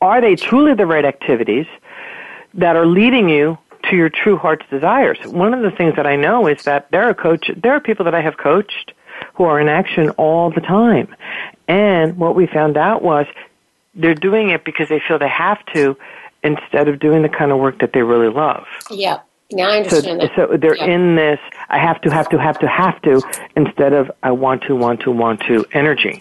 are 0.00 0.20
they 0.20 0.36
truly 0.36 0.74
the 0.74 0.86
right 0.86 1.04
activities 1.04 1.66
that 2.54 2.76
are 2.76 2.86
leading 2.86 3.28
you 3.28 3.58
to 3.84 3.96
your 3.96 4.08
true 4.08 4.36
heart's 4.36 4.66
desires? 4.70 5.18
One 5.24 5.54
of 5.54 5.62
the 5.62 5.70
things 5.70 5.94
that 5.96 6.06
I 6.06 6.16
know 6.16 6.46
is 6.46 6.64
that 6.64 6.90
there 6.90 7.04
are 7.04 7.14
coach 7.14 7.50
there 7.56 7.72
are 7.72 7.80
people 7.80 8.04
that 8.04 8.14
I 8.14 8.20
have 8.20 8.36
coached 8.36 8.92
who 9.34 9.44
are 9.44 9.60
in 9.60 9.68
action 9.68 10.10
all 10.10 10.50
the 10.50 10.60
time. 10.60 11.14
And 11.68 12.16
what 12.16 12.34
we 12.34 12.46
found 12.46 12.76
out 12.76 13.02
was 13.02 13.26
they're 13.94 14.14
doing 14.14 14.50
it 14.50 14.64
because 14.64 14.88
they 14.88 15.00
feel 15.06 15.18
they 15.18 15.28
have 15.28 15.64
to 15.74 15.96
instead 16.46 16.88
of 16.88 16.98
doing 16.98 17.22
the 17.22 17.28
kind 17.28 17.52
of 17.52 17.58
work 17.58 17.80
that 17.80 17.92
they 17.92 18.02
really 18.02 18.28
love. 18.28 18.64
Yeah. 18.90 19.20
Now 19.52 19.70
I 19.70 19.76
understand 19.78 20.20
so, 20.20 20.46
that. 20.46 20.50
So 20.50 20.56
they're 20.56 20.76
yeah. 20.76 20.94
in 20.94 21.16
this 21.16 21.38
I 21.68 21.78
have 21.78 22.00
to, 22.02 22.10
have 22.10 22.28
to, 22.30 22.38
have 22.38 22.58
to, 22.60 22.68
have 22.68 23.00
to 23.02 23.22
instead 23.56 23.92
of 23.92 24.10
I 24.22 24.32
want 24.32 24.62
to, 24.62 24.74
want 24.74 25.00
to, 25.02 25.10
want 25.10 25.40
to 25.42 25.64
energy. 25.72 26.20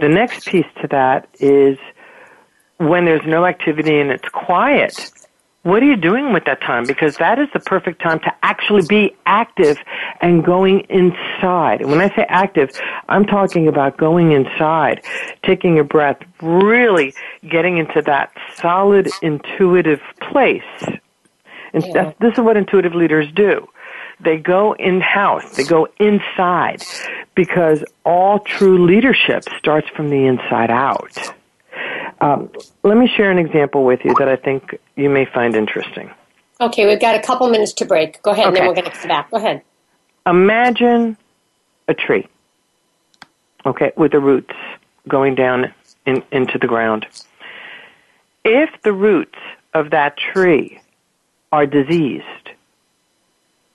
The 0.00 0.08
next 0.08 0.46
piece 0.46 0.66
to 0.82 0.88
that 0.88 1.28
is 1.38 1.78
when 2.78 3.04
there's 3.04 3.26
no 3.26 3.46
activity 3.46 3.98
and 3.98 4.10
it's 4.10 4.28
quiet, 4.28 5.10
what 5.62 5.82
are 5.82 5.86
you 5.86 5.96
doing 5.96 6.32
with 6.32 6.46
that 6.46 6.60
time? 6.62 6.86
Because 6.86 7.16
that 7.18 7.38
is 7.38 7.48
the 7.52 7.60
perfect 7.60 8.00
time 8.00 8.18
to 8.20 8.32
actually 8.42 8.86
be 8.88 9.14
active 9.26 9.78
and 10.22 10.42
going 10.42 10.80
inside. 10.88 11.82
And 11.82 11.90
when 11.90 12.00
I 12.00 12.08
say 12.16 12.24
active, 12.28 12.70
I'm 13.08 13.26
talking 13.26 13.68
about 13.68 13.98
going 13.98 14.32
inside, 14.32 15.04
taking 15.44 15.78
a 15.78 15.84
breath, 15.84 16.18
really 16.40 17.12
getting 17.48 17.76
into 17.76 18.00
that 18.02 18.32
solid 18.54 19.10
intuitive 19.20 20.00
place. 20.22 20.62
And 21.74 21.84
yeah. 21.84 22.12
this 22.20 22.32
is 22.34 22.40
what 22.40 22.56
intuitive 22.56 22.94
leaders 22.94 23.30
do. 23.32 23.68
They 24.22 24.38
go 24.38 24.74
in 24.74 25.00
house, 25.00 25.56
they 25.56 25.64
go 25.64 25.88
inside, 25.98 26.82
because 27.34 27.84
all 28.04 28.38
true 28.38 28.84
leadership 28.84 29.44
starts 29.58 29.88
from 29.90 30.10
the 30.10 30.26
inside 30.26 30.70
out. 30.70 31.34
Um, 32.20 32.50
let 32.82 32.96
me 32.96 33.08
share 33.16 33.30
an 33.30 33.38
example 33.38 33.84
with 33.84 34.00
you 34.04 34.14
that 34.18 34.28
I 34.28 34.36
think 34.36 34.78
you 34.96 35.08
may 35.08 35.24
find 35.24 35.54
interesting. 35.54 36.10
Okay, 36.60 36.86
we've 36.86 37.00
got 37.00 37.14
a 37.14 37.22
couple 37.22 37.48
minutes 37.48 37.72
to 37.74 37.86
break. 37.86 38.22
Go 38.22 38.32
ahead, 38.32 38.46
okay. 38.46 38.48
and 38.48 38.56
then 38.56 38.66
we're 38.66 38.74
going 38.74 38.90
to 38.90 38.90
come 38.90 39.08
back. 39.08 39.30
Go 39.30 39.38
ahead. 39.38 39.62
Imagine 40.26 41.16
a 41.88 41.94
tree, 41.94 42.28
okay, 43.64 43.92
with 43.96 44.12
the 44.12 44.20
roots 44.20 44.54
going 45.08 45.34
down 45.34 45.72
in, 46.04 46.22
into 46.30 46.58
the 46.58 46.66
ground. 46.66 47.06
If 48.44 48.70
the 48.82 48.92
roots 48.92 49.38
of 49.72 49.90
that 49.90 50.16
tree 50.18 50.80
are 51.52 51.64
diseased, 51.64 52.50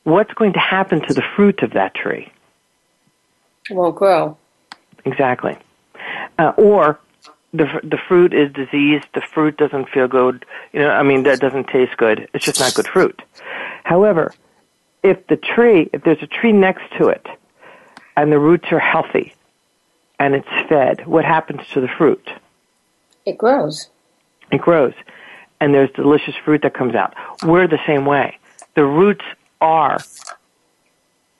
what's 0.04 0.34
going 0.34 0.54
to 0.54 0.60
happen 0.60 1.02
to 1.08 1.14
the 1.14 1.24
fruit 1.36 1.64
of 1.64 1.72
that 1.74 1.96
tree? 1.96 2.32
It 3.70 3.76
won't 3.76 3.96
grow. 3.96 4.38
Exactly. 5.04 5.58
Uh, 6.38 6.54
or 6.58 7.00
the 7.58 7.80
the 7.84 7.98
fruit 8.08 8.34
is 8.34 8.52
diseased. 8.54 9.06
The 9.14 9.22
fruit 9.22 9.58
doesn't 9.58 9.90
feel 9.90 10.08
good. 10.08 10.46
You 10.74 10.82
know, 10.82 10.90
I 10.90 11.04
mean, 11.04 11.24
that 11.24 11.40
doesn't 11.40 11.68
taste 11.68 11.98
good. 11.98 12.28
It's 12.34 12.46
just 12.46 12.60
not 12.60 12.74
good 12.74 12.88
fruit. 12.88 13.22
However, 13.84 14.34
if 15.04 15.28
the 15.28 15.38
tree, 15.38 15.90
if 15.94 16.04
there's 16.04 16.22
a 16.22 16.28
tree 16.28 16.52
next 16.52 16.84
to 16.98 17.08
it, 17.08 17.26
and 18.18 18.32
the 18.32 18.40
roots 18.40 18.66
are 18.72 18.80
healthy, 18.80 19.34
and 20.20 20.34
it's 20.36 20.70
fed, 20.70 21.06
what 21.06 21.26
happens 21.26 21.62
to 21.74 21.82
the 21.82 21.88
fruit? 21.88 22.28
It 23.26 23.38
grows. 23.38 23.90
It 24.52 24.62
grows, 24.62 24.94
and 25.60 25.74
there's 25.74 25.92
delicious 25.92 26.36
fruit 26.44 26.62
that 26.64 26.74
comes 26.74 26.96
out. 26.96 27.14
We're 27.44 27.68
the 27.68 27.80
same 27.86 28.06
way. 28.06 28.38
The 28.76 28.86
roots 28.86 29.26
are 29.62 30.00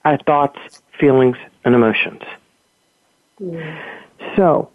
our 0.04 0.18
thoughts, 0.18 0.58
feelings, 0.98 1.36
and 1.64 1.74
emotions. 1.74 2.22
Mm. 3.40 3.82
So, 4.36 4.70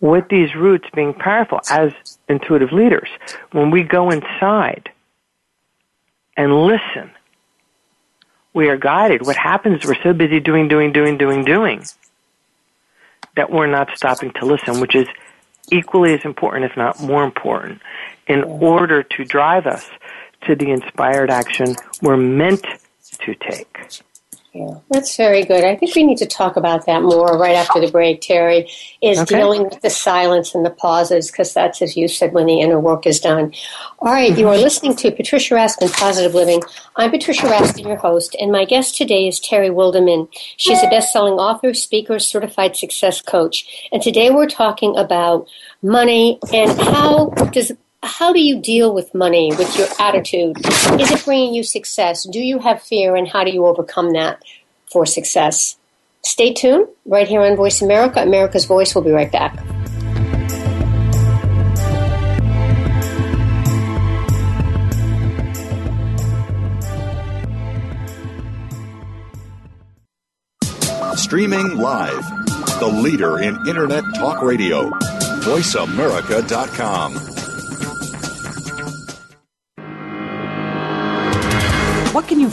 with 0.00 0.28
these 0.28 0.54
roots 0.54 0.88
being 0.94 1.14
powerful 1.14 1.60
as 1.70 1.92
intuitive 2.28 2.72
leaders, 2.72 3.08
when 3.52 3.70
we 3.70 3.82
go 3.82 4.10
inside 4.10 4.90
and 6.36 6.54
listen, 6.54 7.10
we 8.54 8.68
are 8.68 8.76
guided. 8.76 9.26
What 9.26 9.36
happens 9.36 9.80
is 9.80 9.86
we're 9.86 10.02
so 10.02 10.12
busy 10.12 10.40
doing, 10.40 10.68
doing, 10.68 10.92
doing, 10.92 11.18
doing, 11.18 11.44
doing 11.44 11.84
that 13.36 13.50
we're 13.50 13.66
not 13.66 13.88
stopping 13.96 14.32
to 14.40 14.46
listen, 14.46 14.80
which 14.80 14.94
is 14.94 15.06
equally 15.70 16.14
as 16.14 16.24
important, 16.24 16.64
if 16.64 16.76
not 16.76 17.00
more 17.00 17.22
important, 17.22 17.80
in 18.26 18.42
order 18.44 19.02
to 19.02 19.24
drive 19.24 19.66
us 19.66 19.88
to 20.46 20.56
the 20.56 20.70
inspired 20.70 21.30
action 21.30 21.76
we're 22.02 22.16
meant 22.16 22.64
to 23.20 23.34
take. 23.34 24.02
Yeah, 24.52 24.78
that's 24.90 25.16
very 25.16 25.44
good. 25.44 25.62
I 25.62 25.76
think 25.76 25.94
we 25.94 26.02
need 26.02 26.18
to 26.18 26.26
talk 26.26 26.56
about 26.56 26.86
that 26.86 27.02
more 27.02 27.38
right 27.38 27.54
after 27.54 27.80
the 27.80 27.88
break, 27.88 28.20
Terry, 28.20 28.68
is 29.00 29.20
okay. 29.20 29.36
dealing 29.36 29.62
with 29.62 29.80
the 29.80 29.90
silence 29.90 30.56
and 30.56 30.66
the 30.66 30.70
pauses, 30.70 31.30
because 31.30 31.54
that's, 31.54 31.80
as 31.80 31.96
you 31.96 32.08
said, 32.08 32.32
when 32.32 32.46
the 32.46 32.60
inner 32.60 32.80
work 32.80 33.06
is 33.06 33.20
done. 33.20 33.54
All 34.00 34.12
right, 34.12 34.36
you 34.36 34.48
are 34.48 34.54
mm-hmm. 34.54 34.64
listening 34.64 34.96
to 34.96 35.12
Patricia 35.12 35.54
Raskin, 35.54 35.92
Positive 35.92 36.34
Living. 36.34 36.62
I'm 36.96 37.12
Patricia 37.12 37.46
Raskin, 37.46 37.86
your 37.86 37.94
host, 37.94 38.34
and 38.40 38.50
my 38.50 38.64
guest 38.64 38.96
today 38.96 39.28
is 39.28 39.38
Terry 39.38 39.68
Wildeman. 39.68 40.28
She's 40.56 40.82
a 40.82 40.88
best-selling 40.88 41.34
author, 41.34 41.72
speaker, 41.72 42.18
certified 42.18 42.74
success 42.74 43.22
coach. 43.22 43.88
And 43.92 44.02
today 44.02 44.30
we're 44.30 44.48
talking 44.48 44.96
about 44.96 45.46
money 45.80 46.40
and 46.52 46.76
how 46.76 47.26
does 47.52 47.70
how 48.02 48.32
do 48.32 48.40
you 48.40 48.60
deal 48.60 48.94
with 48.94 49.14
money, 49.14 49.52
with 49.58 49.76
your 49.76 49.88
attitude? 49.98 50.56
Is 50.58 51.10
it 51.10 51.24
bringing 51.24 51.52
you 51.54 51.62
success? 51.62 52.26
Do 52.30 52.40
you 52.40 52.58
have 52.58 52.82
fear, 52.82 53.14
and 53.14 53.28
how 53.28 53.44
do 53.44 53.50
you 53.50 53.66
overcome 53.66 54.12
that 54.12 54.42
for 54.90 55.04
success? 55.04 55.76
Stay 56.22 56.52
tuned 56.52 56.88
right 57.04 57.28
here 57.28 57.42
on 57.42 57.56
Voice 57.56 57.82
America. 57.82 58.22
America's 58.22 58.64
Voice. 58.64 58.94
We'll 58.94 59.04
be 59.04 59.10
right 59.10 59.30
back. 59.30 59.58
Streaming 71.16 71.76
live, 71.76 72.24
the 72.80 72.88
leader 73.02 73.40
in 73.40 73.56
Internet 73.68 74.04
Talk 74.16 74.42
Radio, 74.42 74.90
VoiceAmerica.com. 75.42 77.39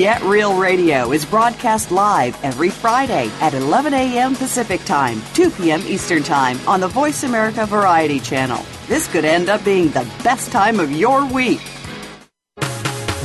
Get 0.00 0.22
Real 0.22 0.58
Radio 0.58 1.12
is 1.12 1.26
broadcast 1.26 1.90
live 1.90 2.34
every 2.42 2.70
Friday 2.70 3.30
at 3.42 3.52
11 3.52 3.92
a.m. 3.92 4.34
Pacific 4.34 4.82
Time, 4.86 5.20
2 5.34 5.50
p.m. 5.50 5.82
Eastern 5.82 6.22
Time 6.22 6.58
on 6.66 6.80
the 6.80 6.88
Voice 6.88 7.22
America 7.22 7.66
Variety 7.66 8.18
Channel. 8.18 8.64
This 8.88 9.06
could 9.06 9.26
end 9.26 9.50
up 9.50 9.62
being 9.62 9.90
the 9.90 10.10
best 10.24 10.50
time 10.50 10.80
of 10.80 10.90
your 10.90 11.30
week. 11.30 11.60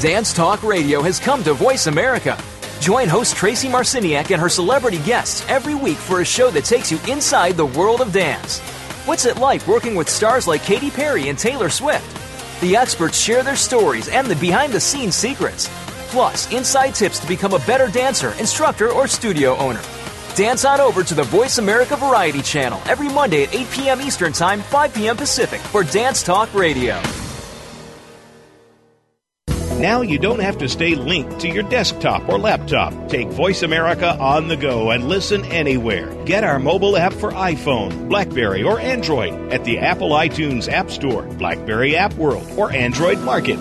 Dance 0.01 0.33
Talk 0.33 0.63
Radio 0.63 1.01
has 1.01 1.17
come 1.17 1.45
to 1.45 1.53
Voice 1.53 1.87
America. 1.87 2.37
Join 2.81 3.07
host 3.07 3.37
Tracy 3.37 3.69
Marciniak 3.69 4.31
and 4.31 4.41
her 4.41 4.49
celebrity 4.49 4.99
guests 5.05 5.45
every 5.47 5.75
week 5.75 5.95
for 5.95 6.19
a 6.19 6.25
show 6.25 6.51
that 6.51 6.65
takes 6.65 6.91
you 6.91 6.99
inside 7.07 7.55
the 7.55 7.67
world 7.67 8.01
of 8.01 8.11
dance. 8.11 8.59
What's 9.05 9.23
it 9.23 9.37
like 9.37 9.65
working 9.65 9.95
with 9.95 10.09
stars 10.09 10.45
like 10.45 10.63
Katy 10.63 10.91
Perry 10.91 11.29
and 11.29 11.39
Taylor 11.39 11.69
Swift? 11.69 12.59
The 12.59 12.75
experts 12.75 13.17
share 13.17 13.43
their 13.43 13.55
stories 13.55 14.09
and 14.09 14.27
the 14.27 14.35
behind 14.35 14.73
the 14.73 14.81
scenes 14.81 15.15
secrets. 15.15 15.69
Plus, 16.07 16.51
inside 16.53 16.95
tips 16.95 17.19
to 17.19 17.27
become 17.27 17.53
a 17.53 17.59
better 17.59 17.87
dancer, 17.87 18.33
instructor, 18.39 18.91
or 18.91 19.07
studio 19.07 19.55
owner. 19.57 19.81
Dance 20.35 20.65
on 20.65 20.81
over 20.81 21.03
to 21.03 21.13
the 21.13 21.23
Voice 21.23 21.59
America 21.59 21.95
Variety 21.95 22.41
Channel 22.41 22.81
every 22.87 23.07
Monday 23.07 23.43
at 23.43 23.55
8 23.55 23.71
p.m. 23.71 24.01
Eastern 24.01 24.33
Time, 24.33 24.61
5 24.61 24.93
p.m. 24.93 25.15
Pacific 25.15 25.61
for 25.61 25.83
Dance 25.83 26.23
Talk 26.23 26.53
Radio. 26.53 27.01
Now 29.77 30.01
you 30.01 30.17
don't 30.17 30.39
have 30.39 30.57
to 30.59 30.69
stay 30.69 30.95
linked 30.95 31.41
to 31.41 31.49
your 31.49 31.63
desktop 31.63 32.27
or 32.29 32.39
laptop. 32.39 33.09
Take 33.09 33.27
Voice 33.27 33.61
America 33.61 34.17
on 34.17 34.47
the 34.47 34.55
go 34.55 34.91
and 34.91 35.09
listen 35.09 35.43
anywhere. 35.45 36.11
Get 36.23 36.45
our 36.45 36.59
mobile 36.59 36.95
app 36.95 37.13
for 37.13 37.31
iPhone, 37.31 38.07
Blackberry, 38.07 38.63
or 38.63 38.79
Android 38.79 39.33
at 39.51 39.65
the 39.65 39.79
Apple 39.79 40.11
iTunes 40.11 40.71
App 40.71 40.89
Store, 40.89 41.23
Blackberry 41.23 41.97
App 41.97 42.13
World, 42.13 42.49
or 42.57 42.71
Android 42.71 43.19
Market. 43.19 43.59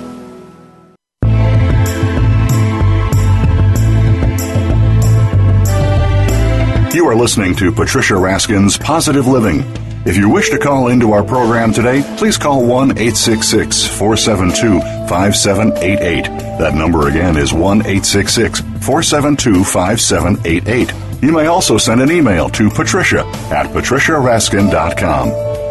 You 7.04 7.10
are 7.10 7.14
listening 7.16 7.54
to 7.56 7.70
Patricia 7.70 8.14
Raskin's 8.14 8.78
Positive 8.78 9.26
Living. 9.26 9.60
If 10.06 10.16
you 10.16 10.30
wish 10.30 10.48
to 10.48 10.58
call 10.58 10.88
into 10.88 11.12
our 11.12 11.22
program 11.22 11.70
today, 11.70 12.02
please 12.16 12.38
call 12.38 12.64
1 12.64 12.92
866 12.92 13.86
472 13.86 14.80
5788. 15.06 16.24
That 16.58 16.74
number 16.74 17.08
again 17.08 17.36
is 17.36 17.52
1 17.52 17.80
866 17.80 18.60
472 18.60 19.64
5788. 19.64 21.22
You 21.22 21.32
may 21.32 21.44
also 21.44 21.76
send 21.76 22.00
an 22.00 22.10
email 22.10 22.48
to 22.48 22.70
patricia 22.70 23.20
at 23.52 23.66
patriciaraskin.com. 23.66 25.28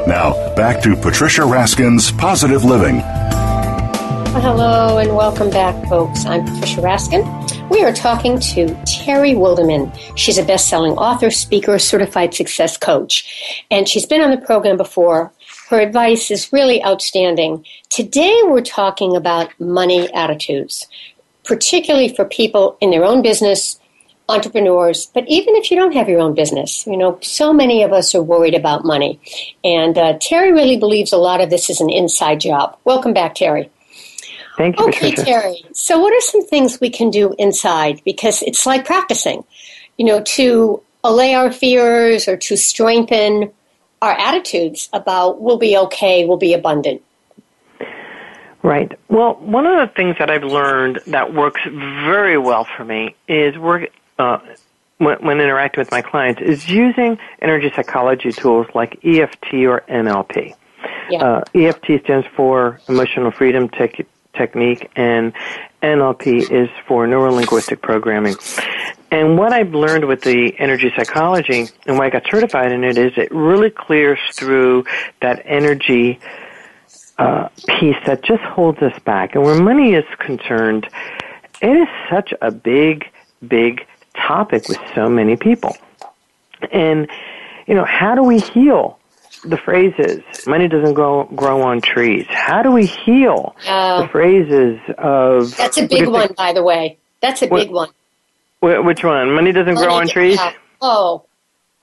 Now, 0.07 0.55
back 0.55 0.83
to 0.83 0.95
Patricia 0.95 1.41
Raskin's 1.41 2.11
Positive 2.11 2.63
Living. 2.63 2.99
Hello 4.39 4.99
and 4.99 5.15
welcome 5.15 5.49
back, 5.49 5.83
folks. 5.89 6.25
I'm 6.27 6.45
Patricia 6.45 6.81
Raskin. 6.81 7.42
We 7.69 7.83
are 7.83 7.93
talking 7.93 8.39
to 8.39 8.75
Terry 8.85 9.31
Wildeman. 9.31 9.91
She's 10.15 10.37
a 10.37 10.43
best 10.43 10.67
selling 10.67 10.93
author, 10.93 11.31
speaker, 11.31 11.79
certified 11.79 12.33
success 12.33 12.77
coach, 12.77 13.63
and 13.71 13.87
she's 13.87 14.05
been 14.05 14.21
on 14.21 14.31
the 14.31 14.37
program 14.45 14.77
before. 14.77 15.31
Her 15.69 15.79
advice 15.79 16.29
is 16.29 16.51
really 16.51 16.83
outstanding. 16.83 17.65
Today, 17.89 18.41
we're 18.43 18.61
talking 18.61 19.15
about 19.15 19.57
money 19.59 20.11
attitudes, 20.13 20.87
particularly 21.45 22.13
for 22.13 22.25
people 22.25 22.77
in 22.81 22.91
their 22.91 23.05
own 23.05 23.21
business, 23.21 23.79
entrepreneurs, 24.29 25.07
but 25.07 25.25
even 25.27 25.55
if 25.55 25.71
you 25.71 25.77
don't 25.77 25.93
have 25.93 26.09
your 26.09 26.19
own 26.19 26.33
business, 26.33 26.85
you 26.87 26.97
know, 26.97 27.17
so 27.21 27.53
many 27.53 27.83
of 27.83 27.91
us 27.91 28.13
are 28.13 28.23
worried 28.23 28.55
about 28.55 28.85
money. 28.85 29.19
And 29.63 29.97
uh, 29.97 30.17
Terry 30.19 30.51
really 30.51 30.77
believes 30.77 31.11
a 31.11 31.17
lot 31.17 31.41
of 31.41 31.49
this 31.49 31.69
is 31.69 31.81
an 31.81 31.89
inside 31.89 32.39
job. 32.39 32.77
Welcome 32.85 33.13
back, 33.13 33.35
Terry. 33.35 33.69
Thank 34.57 34.79
you, 34.79 34.87
okay, 34.87 35.11
Patricia. 35.11 35.25
Terry. 35.25 35.65
So, 35.73 35.99
what 35.99 36.13
are 36.13 36.21
some 36.21 36.45
things 36.45 36.79
we 36.79 36.89
can 36.89 37.09
do 37.09 37.33
inside? 37.39 38.01
Because 38.05 38.41
it's 38.43 38.65
like 38.65 38.85
practicing, 38.85 39.43
you 39.97 40.05
know, 40.05 40.21
to 40.21 40.81
allay 41.03 41.33
our 41.33 41.51
fears 41.51 42.27
or 42.27 42.37
to 42.37 42.55
strengthen 42.55 43.51
our 44.01 44.11
attitudes 44.11 44.89
about 44.93 45.41
we'll 45.41 45.57
be 45.57 45.77
okay, 45.77 46.25
we'll 46.25 46.37
be 46.37 46.53
abundant. 46.53 47.01
Right. 48.61 48.97
Well, 49.09 49.35
one 49.35 49.65
of 49.65 49.75
the 49.77 49.93
things 49.93 50.15
that 50.19 50.29
I've 50.29 50.43
learned 50.43 51.01
that 51.07 51.33
works 51.33 51.61
very 51.65 52.37
well 52.37 52.65
for 52.77 52.85
me 52.85 53.15
is 53.27 53.57
work 53.57 53.89
uh, 54.17 54.39
when, 54.99 55.17
when 55.17 55.41
interacting 55.41 55.81
with 55.81 55.91
my 55.91 56.01
clients 56.01 56.41
is 56.41 56.69
using 56.69 57.17
energy 57.41 57.71
psychology 57.75 58.31
tools 58.31 58.67
like 58.73 59.03
EFT 59.03 59.53
or 59.65 59.83
NLP. 59.89 60.55
Yeah. 61.09 61.23
Uh, 61.23 61.43
EFT 61.53 62.03
stands 62.03 62.27
for 62.35 62.79
Emotional 62.87 63.31
Freedom 63.31 63.67
Tech 63.67 64.05
technique, 64.33 64.89
and 64.95 65.33
NLP 65.81 66.49
is 66.51 66.69
for 66.87 67.05
neuro 67.07 67.31
linguistic 67.31 67.81
programming. 67.81 68.35
And 69.11 69.37
what 69.37 69.53
I've 69.53 69.75
learned 69.75 70.05
with 70.05 70.21
the 70.21 70.55
energy 70.57 70.91
psychology 70.95 71.67
and 71.85 71.97
why 71.97 72.07
I 72.07 72.09
got 72.09 72.23
certified 72.29 72.71
in 72.71 72.83
it 72.83 72.97
is 72.97 73.13
it 73.15 73.31
really 73.31 73.69
clears 73.69 74.19
through 74.33 74.85
that 75.21 75.43
energy 75.45 76.19
uh, 77.19 77.49
piece 77.67 77.97
that 78.05 78.23
just 78.23 78.41
holds 78.41 78.79
us 78.79 78.97
back. 79.03 79.35
And 79.35 79.43
where 79.43 79.61
money 79.61 79.93
is 79.93 80.05
concerned, 80.17 80.87
it 81.61 81.77
is 81.77 81.87
such 82.09 82.33
a 82.41 82.49
big, 82.49 83.05
big 83.47 83.85
topic 84.15 84.67
with 84.67 84.79
so 84.95 85.07
many 85.09 85.35
people. 85.35 85.77
And, 86.71 87.07
you 87.67 87.75
know, 87.75 87.85
how 87.85 88.15
do 88.15 88.23
we 88.23 88.39
heal 88.39 88.97
the 89.45 89.57
phrases 89.57 90.21
money 90.47 90.67
doesn't 90.67 90.93
grow 90.93 91.25
grow 91.35 91.61
on 91.61 91.81
trees. 91.81 92.25
How 92.29 92.61
do 92.61 92.71
we 92.71 92.85
heal 92.85 93.55
uh, 93.67 94.03
the 94.03 94.07
phrases 94.07 94.79
of 94.97 95.55
that's 95.55 95.77
a 95.77 95.87
big 95.87 96.07
one 96.07 96.33
by 96.37 96.53
the 96.53 96.63
way. 96.63 96.97
That's 97.21 97.41
a 97.41 97.47
big 97.47 97.71
one. 97.71 97.89
which 98.61 99.03
one? 99.03 99.33
Money 99.33 99.51
doesn't 99.51 99.75
money 99.75 99.85
grow 99.85 99.95
on 99.95 100.07
trees? 100.07 100.39
oh 100.81 101.25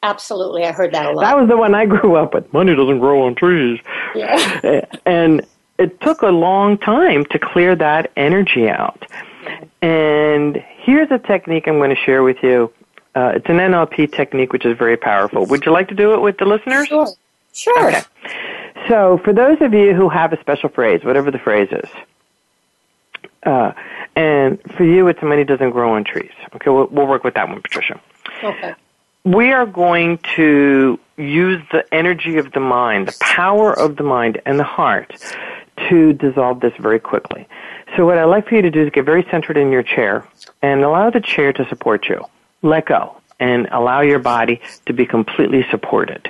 absolutely. 0.03 0.64
I 0.64 0.73
heard 0.73 0.92
that 0.92 1.07
a 1.07 1.12
lot. 1.12 1.23
That 1.23 1.37
was 1.37 1.49
the 1.49 1.57
one 1.57 1.75
i 1.75 1.87
grew 1.87 2.16
up 2.16 2.35
with. 2.35 2.53
Money 2.53 2.75
doesn't 2.75 3.01
grow 3.01 3.23
on 3.23 3.35
trees. 3.35 3.81
Yeah. 4.14 4.85
and 5.07 5.46
it 5.79 6.01
took 6.01 6.23
a 6.23 6.29
long 6.29 6.79
time 6.79 7.25
to 7.27 7.38
clear 7.38 7.75
that 7.77 8.11
energy 8.16 8.68
out. 8.68 9.07
And 9.83 10.62
here's 10.79 11.11
a 11.11 11.18
technique 11.18 11.66
i'm 11.66 11.79
going 11.79 11.90
to 11.90 11.96
share 11.96 12.23
with 12.23 12.37
you. 12.42 12.73
Uh, 13.14 13.33
it's 13.35 13.49
an 13.49 13.57
NLP 13.57 14.14
technique, 14.14 14.53
which 14.53 14.64
is 14.64 14.79
very 14.79 14.96
powerful. 14.96 15.44
Would 15.46 15.66
you 15.66 15.73
like 15.73 15.88
to 15.88 15.94
do 15.94 16.14
it 16.14 16.20
with 16.20 16.38
the 16.38 16.44
listeners? 16.44 16.87
Sure. 16.87 17.09
Sure. 17.52 17.88
Okay. 17.88 18.02
So, 18.88 19.18
for 19.24 19.32
those 19.32 19.60
of 19.60 19.74
you 19.74 19.94
who 19.94 20.08
have 20.08 20.32
a 20.32 20.40
special 20.40 20.68
phrase, 20.68 21.04
whatever 21.04 21.30
the 21.30 21.38
phrase 21.38 21.68
is, 21.70 21.88
uh, 23.44 23.72
and 24.16 24.60
for 24.76 24.84
you, 24.84 25.08
it's 25.08 25.22
money 25.22 25.44
doesn't 25.44 25.70
grow 25.70 25.94
on 25.94 26.04
trees. 26.04 26.32
Okay, 26.54 26.70
we'll, 26.70 26.86
we'll 26.88 27.06
work 27.06 27.24
with 27.24 27.34
that 27.34 27.48
one, 27.48 27.62
Patricia. 27.62 28.00
Okay. 28.42 28.74
We 29.24 29.52
are 29.52 29.66
going 29.66 30.18
to 30.36 30.98
use 31.16 31.62
the 31.72 31.84
energy 31.92 32.38
of 32.38 32.52
the 32.52 32.60
mind, 32.60 33.08
the 33.08 33.16
power 33.20 33.72
of 33.78 33.96
the 33.96 34.02
mind 34.02 34.40
and 34.46 34.58
the 34.58 34.64
heart 34.64 35.14
to 35.88 36.12
dissolve 36.14 36.60
this 36.60 36.72
very 36.78 36.98
quickly. 36.98 37.46
So, 37.96 38.06
what 38.06 38.18
I'd 38.18 38.24
like 38.24 38.48
for 38.48 38.56
you 38.56 38.62
to 38.62 38.70
do 38.70 38.82
is 38.82 38.90
get 38.90 39.04
very 39.04 39.26
centered 39.30 39.56
in 39.56 39.70
your 39.70 39.82
chair 39.82 40.26
and 40.62 40.82
allow 40.82 41.10
the 41.10 41.20
chair 41.20 41.52
to 41.52 41.68
support 41.68 42.08
you. 42.08 42.24
Let 42.62 42.86
go 42.86 43.20
and 43.38 43.68
allow 43.72 44.00
your 44.00 44.18
body 44.18 44.60
to 44.86 44.92
be 44.92 45.06
completely 45.06 45.66
supported. 45.70 46.28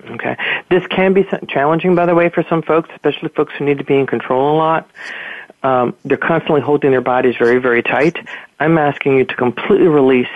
Okay. 0.00 0.36
This 0.70 0.86
can 0.86 1.12
be 1.12 1.26
challenging, 1.48 1.94
by 1.94 2.06
the 2.06 2.14
way, 2.14 2.28
for 2.28 2.44
some 2.48 2.62
folks, 2.62 2.88
especially 2.94 3.28
folks 3.30 3.52
who 3.58 3.64
need 3.64 3.78
to 3.78 3.84
be 3.84 3.96
in 3.96 4.06
control 4.06 4.54
a 4.54 4.56
lot. 4.56 4.90
Um, 5.62 5.96
they're 6.04 6.16
constantly 6.16 6.60
holding 6.60 6.92
their 6.92 7.00
bodies 7.00 7.34
very, 7.36 7.58
very 7.58 7.82
tight. 7.82 8.16
I'm 8.60 8.78
asking 8.78 9.16
you 9.16 9.24
to 9.24 9.34
completely 9.34 9.88
release 9.88 10.28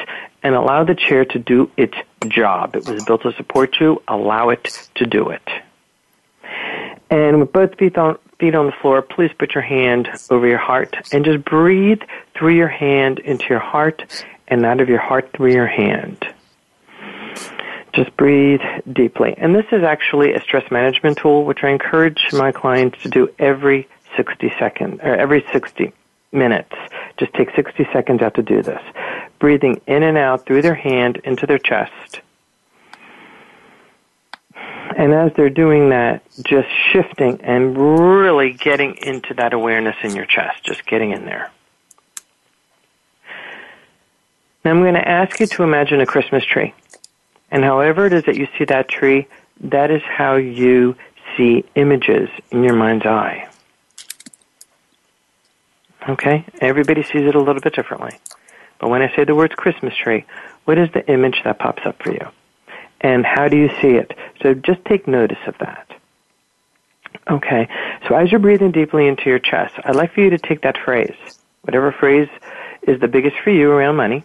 and 0.42 0.54
allow 0.54 0.84
the 0.84 0.94
chair 0.94 1.24
to 1.24 1.38
do 1.38 1.70
its 1.76 1.94
job. 2.26 2.74
It 2.74 2.88
was 2.88 3.04
built 3.04 3.22
to 3.22 3.32
support 3.32 3.78
you. 3.80 4.02
Allow 4.08 4.48
it 4.48 4.88
to 4.96 5.06
do 5.06 5.28
it. 5.28 5.48
And 7.10 7.40
with 7.40 7.52
both 7.52 7.76
feet 7.78 7.96
on, 7.96 8.18
feet 8.40 8.54
on 8.54 8.66
the 8.66 8.72
floor, 8.72 9.02
please 9.02 9.30
put 9.38 9.54
your 9.54 9.62
hand 9.62 10.08
over 10.30 10.46
your 10.46 10.58
heart 10.58 10.96
and 11.12 11.24
just 11.24 11.44
breathe 11.44 12.00
through 12.36 12.56
your 12.56 12.68
hand 12.68 13.20
into 13.20 13.44
your 13.48 13.60
heart 13.60 14.24
and 14.48 14.66
out 14.66 14.80
of 14.80 14.88
your 14.88 14.98
heart 14.98 15.30
through 15.36 15.52
your 15.52 15.66
hand. 15.66 16.26
Just 17.92 18.16
breathe 18.16 18.60
deeply. 18.90 19.34
And 19.36 19.54
this 19.54 19.66
is 19.70 19.82
actually 19.82 20.32
a 20.32 20.40
stress 20.40 20.70
management 20.70 21.18
tool, 21.18 21.44
which 21.44 21.62
I 21.62 21.70
encourage 21.70 22.26
my 22.32 22.50
clients 22.50 23.02
to 23.02 23.08
do 23.08 23.28
every 23.38 23.88
60 24.16 24.52
seconds, 24.58 25.00
or 25.02 25.14
every 25.14 25.44
60 25.52 25.92
minutes. 26.32 26.74
Just 27.18 27.32
take 27.34 27.54
60 27.54 27.86
seconds 27.92 28.22
out 28.22 28.34
to 28.34 28.42
do 28.42 28.62
this. 28.62 28.82
Breathing 29.38 29.80
in 29.86 30.02
and 30.02 30.16
out 30.16 30.46
through 30.46 30.62
their 30.62 30.74
hand 30.74 31.20
into 31.24 31.46
their 31.46 31.58
chest. 31.58 32.20
And 34.96 35.12
as 35.12 35.32
they're 35.34 35.50
doing 35.50 35.90
that, 35.90 36.22
just 36.42 36.68
shifting 36.92 37.40
and 37.42 37.76
really 37.76 38.52
getting 38.52 38.96
into 39.02 39.34
that 39.34 39.52
awareness 39.52 39.96
in 40.02 40.14
your 40.14 40.26
chest, 40.26 40.64
just 40.64 40.86
getting 40.86 41.12
in 41.12 41.24
there. 41.24 41.50
Now 44.64 44.70
I'm 44.70 44.80
going 44.80 44.94
to 44.94 45.08
ask 45.08 45.40
you 45.40 45.46
to 45.46 45.62
imagine 45.62 46.00
a 46.00 46.06
Christmas 46.06 46.44
tree. 46.44 46.74
And 47.52 47.62
however 47.62 48.06
it 48.06 48.14
is 48.14 48.24
that 48.24 48.36
you 48.36 48.48
see 48.58 48.64
that 48.64 48.88
tree, 48.88 49.28
that 49.60 49.90
is 49.90 50.02
how 50.02 50.36
you 50.36 50.96
see 51.36 51.64
images 51.74 52.30
in 52.50 52.64
your 52.64 52.74
mind's 52.74 53.06
eye. 53.06 53.48
Okay? 56.08 56.44
Everybody 56.60 57.02
sees 57.02 57.26
it 57.26 57.34
a 57.34 57.40
little 57.40 57.60
bit 57.60 57.74
differently. 57.74 58.18
But 58.80 58.88
when 58.88 59.02
I 59.02 59.14
say 59.14 59.24
the 59.24 59.34
words 59.34 59.54
Christmas 59.54 59.94
tree, 59.94 60.24
what 60.64 60.78
is 60.78 60.90
the 60.92 61.06
image 61.12 61.42
that 61.44 61.58
pops 61.58 61.84
up 61.84 62.02
for 62.02 62.10
you? 62.10 62.26
And 63.02 63.24
how 63.24 63.48
do 63.48 63.56
you 63.56 63.68
see 63.80 63.90
it? 63.90 64.16
So 64.42 64.54
just 64.54 64.82
take 64.86 65.06
notice 65.06 65.38
of 65.46 65.56
that. 65.58 65.88
Okay. 67.30 67.68
So 68.08 68.16
as 68.16 68.30
you're 68.30 68.40
breathing 68.40 68.72
deeply 68.72 69.06
into 69.06 69.28
your 69.28 69.38
chest, 69.38 69.74
I'd 69.84 69.94
like 69.94 70.14
for 70.14 70.22
you 70.22 70.30
to 70.30 70.38
take 70.38 70.62
that 70.62 70.78
phrase, 70.78 71.14
whatever 71.60 71.92
phrase 71.92 72.28
is 72.82 72.98
the 73.00 73.08
biggest 73.08 73.36
for 73.44 73.50
you 73.50 73.70
around 73.70 73.96
money, 73.96 74.24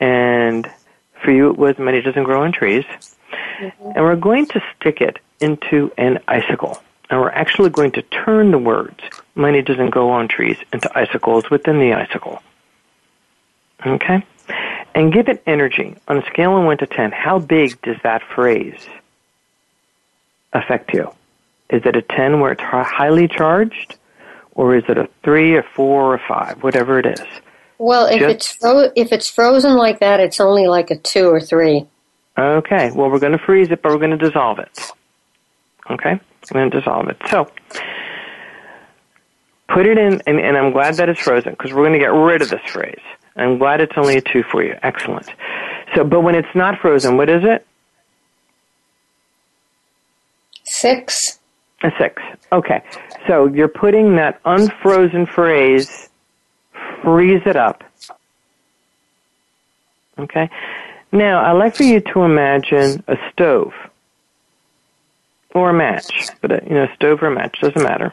and 0.00 0.68
for 1.26 1.32
you 1.32 1.50
it 1.50 1.58
was 1.58 1.76
money 1.76 2.00
doesn't 2.00 2.22
grow 2.22 2.44
on 2.44 2.52
trees, 2.52 2.84
mm-hmm. 2.84 3.90
and 3.94 3.96
we're 3.96 4.14
going 4.14 4.46
to 4.46 4.62
stick 4.76 5.00
it 5.00 5.18
into 5.40 5.90
an 5.98 6.20
icicle. 6.28 6.80
And 7.10 7.20
we're 7.20 7.30
actually 7.30 7.70
going 7.70 7.90
to 7.92 8.02
turn 8.02 8.52
the 8.52 8.58
words, 8.58 9.00
money 9.34 9.60
doesn't 9.60 9.90
grow 9.90 10.10
on 10.10 10.28
trees, 10.28 10.56
into 10.72 10.88
icicles 10.96 11.50
within 11.50 11.80
the 11.80 11.92
icicle. 11.94 12.42
Okay? 13.84 14.24
And 14.94 15.12
give 15.12 15.28
it 15.28 15.42
energy. 15.46 15.96
On 16.06 16.16
a 16.16 16.26
scale 16.26 16.56
of 16.56 16.64
1 16.64 16.78
to 16.78 16.86
10, 16.86 17.10
how 17.10 17.40
big 17.40 17.80
does 17.82 17.96
that 18.04 18.22
phrase 18.22 18.80
affect 20.52 20.94
you? 20.94 21.12
Is 21.70 21.82
it 21.84 21.96
a 21.96 22.02
10 22.02 22.40
where 22.40 22.52
it's 22.52 22.62
highly 22.62 23.26
charged? 23.26 23.96
Or 24.52 24.76
is 24.76 24.84
it 24.88 24.96
a 24.96 25.08
3, 25.24 25.58
a 25.58 25.62
4, 25.62 26.02
or 26.02 26.14
a 26.14 26.22
5, 26.26 26.62
whatever 26.62 26.98
it 27.00 27.06
is? 27.06 27.26
Well, 27.78 28.06
if 28.06 28.20
Just, 28.20 28.34
it's 28.34 28.52
fro- 28.52 28.90
if 28.96 29.12
it's 29.12 29.28
frozen 29.28 29.76
like 29.76 30.00
that, 30.00 30.20
it's 30.20 30.40
only 30.40 30.66
like 30.66 30.90
a 30.90 30.96
2 30.96 31.28
or 31.28 31.40
3. 31.40 31.86
Okay. 32.38 32.90
Well, 32.92 33.10
we're 33.10 33.18
going 33.18 33.32
to 33.32 33.38
freeze 33.38 33.70
it, 33.70 33.82
but 33.82 33.92
we're 33.92 33.98
going 33.98 34.16
to 34.16 34.16
dissolve 34.16 34.58
it. 34.58 34.78
Okay? 35.90 36.18
We're 36.52 36.60
going 36.60 36.70
to 36.70 36.78
dissolve 36.80 37.08
it. 37.08 37.16
So, 37.30 37.50
put 39.68 39.86
it 39.86 39.98
in, 39.98 40.22
and, 40.26 40.40
and 40.40 40.56
I'm 40.56 40.72
glad 40.72 40.94
that 40.94 41.08
it's 41.08 41.20
frozen 41.20 41.52
because 41.52 41.72
we're 41.72 41.82
going 41.82 41.92
to 41.92 41.98
get 41.98 42.12
rid 42.12 42.42
of 42.42 42.50
this 42.50 42.62
phrase. 42.68 43.00
I'm 43.36 43.58
glad 43.58 43.80
it's 43.80 43.92
only 43.96 44.16
a 44.16 44.20
two 44.22 44.42
for 44.42 44.62
you. 44.62 44.74
Excellent. 44.82 45.28
So, 45.94 46.04
but 46.04 46.20
when 46.22 46.34
it's 46.34 46.54
not 46.54 46.78
frozen, 46.80 47.16
what 47.16 47.28
is 47.28 47.42
it? 47.44 47.66
Six. 50.64 51.38
A 51.82 51.90
six. 51.98 52.22
Okay. 52.52 52.82
So 53.26 53.46
you're 53.46 53.68
putting 53.68 54.16
that 54.16 54.40
unfrozen 54.44 55.26
phrase, 55.26 56.08
freeze 57.02 57.42
it 57.46 57.56
up. 57.56 57.84
Okay. 60.18 60.48
Now, 61.12 61.44
I'd 61.44 61.58
like 61.58 61.76
for 61.76 61.84
you 61.84 62.00
to 62.00 62.22
imagine 62.22 63.02
a 63.06 63.16
stove 63.32 63.72
or 65.54 65.70
a 65.70 65.74
match, 65.74 66.28
but 66.40 66.52
a, 66.52 66.62
you 66.64 66.74
know, 66.74 66.86
stove 66.94 67.22
or 67.22 67.28
a 67.28 67.34
match 67.34 67.60
doesn't 67.60 67.82
matter. 67.82 68.12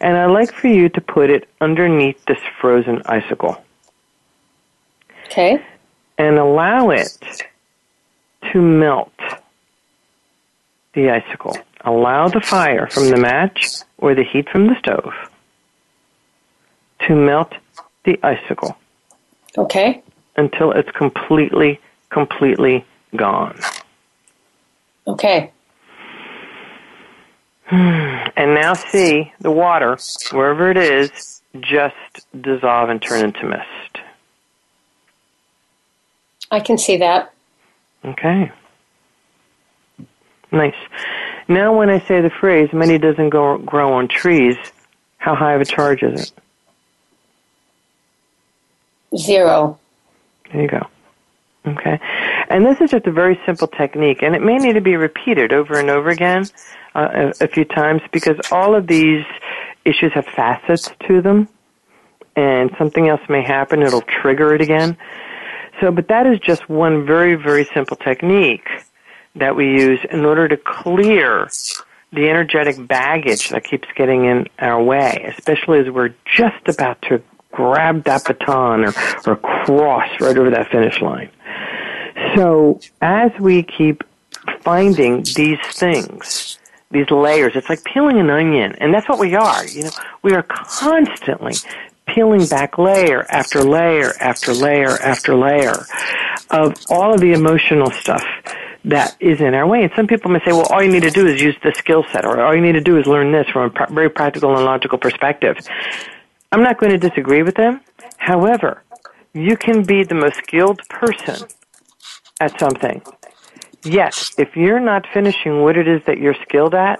And 0.00 0.16
I'd 0.16 0.26
like 0.26 0.52
for 0.52 0.68
you 0.68 0.88
to 0.90 1.00
put 1.00 1.30
it 1.30 1.48
underneath 1.60 2.24
this 2.26 2.38
frozen 2.60 3.02
icicle. 3.06 3.62
Okay. 5.26 5.62
And 6.16 6.38
allow 6.38 6.90
it 6.90 7.18
to 8.52 8.60
melt 8.60 9.12
the 10.94 11.10
icicle. 11.10 11.56
Allow 11.82 12.28
the 12.28 12.40
fire 12.40 12.88
from 12.88 13.08
the 13.10 13.16
match 13.16 13.68
or 13.98 14.14
the 14.14 14.24
heat 14.24 14.48
from 14.48 14.66
the 14.66 14.78
stove 14.78 15.12
to 17.06 17.14
melt 17.14 17.52
the 18.04 18.18
icicle. 18.22 18.76
Okay. 19.56 20.02
Until 20.36 20.72
it's 20.72 20.90
completely, 20.92 21.80
completely 22.10 22.84
gone. 23.16 23.58
Okay. 25.06 25.52
And 28.36 28.54
now 28.54 28.74
see 28.74 29.32
the 29.40 29.50
water, 29.50 29.98
wherever 30.30 30.70
it 30.70 30.76
is, 30.76 31.42
just 31.60 31.96
dissolve 32.40 32.88
and 32.88 33.02
turn 33.02 33.24
into 33.24 33.46
mist. 33.46 33.98
I 36.50 36.60
can 36.60 36.78
see 36.78 36.98
that. 36.98 37.32
Okay. 38.04 38.52
Nice. 40.52 40.74
Now, 41.48 41.76
when 41.76 41.90
I 41.90 41.98
say 42.00 42.20
the 42.20 42.30
phrase, 42.30 42.72
money 42.72 42.96
doesn't 42.98 43.30
go, 43.30 43.58
grow 43.58 43.92
on 43.94 44.08
trees, 44.08 44.56
how 45.18 45.34
high 45.34 45.54
of 45.54 45.60
a 45.60 45.64
charge 45.64 46.02
is 46.02 46.22
it? 46.22 46.32
Zero. 49.16 49.78
There 50.52 50.62
you 50.62 50.68
go. 50.68 50.86
Okay. 51.66 52.00
And 52.48 52.64
this 52.64 52.80
is 52.80 52.90
just 52.90 53.06
a 53.06 53.12
very 53.12 53.38
simple 53.44 53.68
technique, 53.68 54.22
and 54.22 54.34
it 54.34 54.42
may 54.42 54.56
need 54.56 54.74
to 54.74 54.80
be 54.80 54.96
repeated 54.96 55.52
over 55.52 55.78
and 55.78 55.90
over 55.90 56.08
again 56.08 56.46
uh, 56.94 57.30
a, 57.40 57.44
a 57.44 57.48
few 57.48 57.64
times 57.64 58.00
because 58.12 58.36
all 58.50 58.74
of 58.74 58.86
these 58.86 59.24
issues 59.84 60.12
have 60.14 60.26
facets 60.26 60.90
to 61.06 61.20
them, 61.20 61.48
and 62.36 62.70
something 62.78 63.08
else 63.08 63.20
may 63.28 63.42
happen, 63.42 63.82
it'll 63.82 64.02
trigger 64.02 64.54
it 64.54 64.60
again. 64.60 64.96
So, 65.80 65.90
but 65.90 66.08
that 66.08 66.26
is 66.26 66.38
just 66.40 66.68
one 66.68 67.06
very, 67.06 67.34
very 67.34 67.68
simple 67.74 67.96
technique 67.96 68.68
that 69.36 69.54
we 69.54 69.66
use 69.66 70.00
in 70.10 70.24
order 70.24 70.48
to 70.48 70.56
clear 70.56 71.48
the 72.12 72.28
energetic 72.28 72.86
baggage 72.86 73.50
that 73.50 73.64
keeps 73.64 73.86
getting 73.94 74.24
in 74.24 74.48
our 74.58 74.82
way, 74.82 75.32
especially 75.36 75.80
as 75.80 75.90
we're 75.90 76.14
just 76.24 76.66
about 76.66 77.00
to 77.02 77.22
grab 77.52 78.04
that 78.04 78.24
baton 78.24 78.84
or, 78.84 78.94
or 79.26 79.36
cross 79.36 80.08
right 80.20 80.36
over 80.36 80.50
that 80.50 80.70
finish 80.70 81.00
line. 81.00 81.30
So 82.34 82.80
as 83.00 83.30
we 83.38 83.62
keep 83.62 84.04
finding 84.62 85.22
these 85.34 85.60
things, 85.72 86.58
these 86.90 87.10
layers, 87.10 87.54
it's 87.54 87.68
like 87.68 87.84
peeling 87.84 88.18
an 88.18 88.30
onion, 88.30 88.74
and 88.78 88.92
that's 88.94 89.08
what 89.08 89.18
we 89.18 89.34
are. 89.34 89.66
You 89.66 89.84
know, 89.84 89.90
we 90.22 90.32
are 90.32 90.42
constantly 90.42 91.54
peeling 92.06 92.46
back 92.46 92.78
layer 92.78 93.26
after 93.30 93.62
layer 93.62 94.14
after 94.20 94.52
layer 94.52 94.90
after 95.02 95.34
layer 95.34 95.74
of 96.50 96.74
all 96.88 97.12
of 97.12 97.20
the 97.20 97.32
emotional 97.32 97.90
stuff 97.90 98.24
that 98.84 99.14
is 99.20 99.40
in 99.40 99.54
our 99.54 99.66
way. 99.66 99.82
And 99.82 99.92
some 99.94 100.06
people 100.06 100.30
may 100.30 100.38
say, 100.40 100.52
well, 100.52 100.66
all 100.70 100.82
you 100.82 100.90
need 100.90 101.02
to 101.02 101.10
do 101.10 101.26
is 101.26 101.42
use 101.42 101.56
this 101.62 101.76
skill 101.76 102.04
set, 102.10 102.24
or 102.24 102.40
all 102.40 102.54
you 102.54 102.62
need 102.62 102.72
to 102.72 102.80
do 102.80 102.96
is 102.96 103.06
learn 103.06 103.32
this 103.32 103.46
from 103.48 103.70
a 103.76 103.92
very 103.92 104.08
practical 104.08 104.56
and 104.56 104.64
logical 104.64 104.98
perspective. 104.98 105.58
I'm 106.50 106.62
not 106.62 106.78
going 106.78 106.92
to 106.92 106.98
disagree 106.98 107.42
with 107.42 107.56
them. 107.56 107.80
However, 108.16 108.82
you 109.34 109.56
can 109.56 109.82
be 109.82 110.02
the 110.04 110.14
most 110.14 110.36
skilled 110.36 110.80
person 110.88 111.46
at 112.40 112.58
something. 112.58 113.02
Yet, 113.84 114.30
if 114.38 114.56
you're 114.56 114.80
not 114.80 115.06
finishing 115.12 115.62
what 115.62 115.76
it 115.76 115.86
is 115.86 116.02
that 116.06 116.18
you're 116.18 116.36
skilled 116.42 116.74
at, 116.74 116.98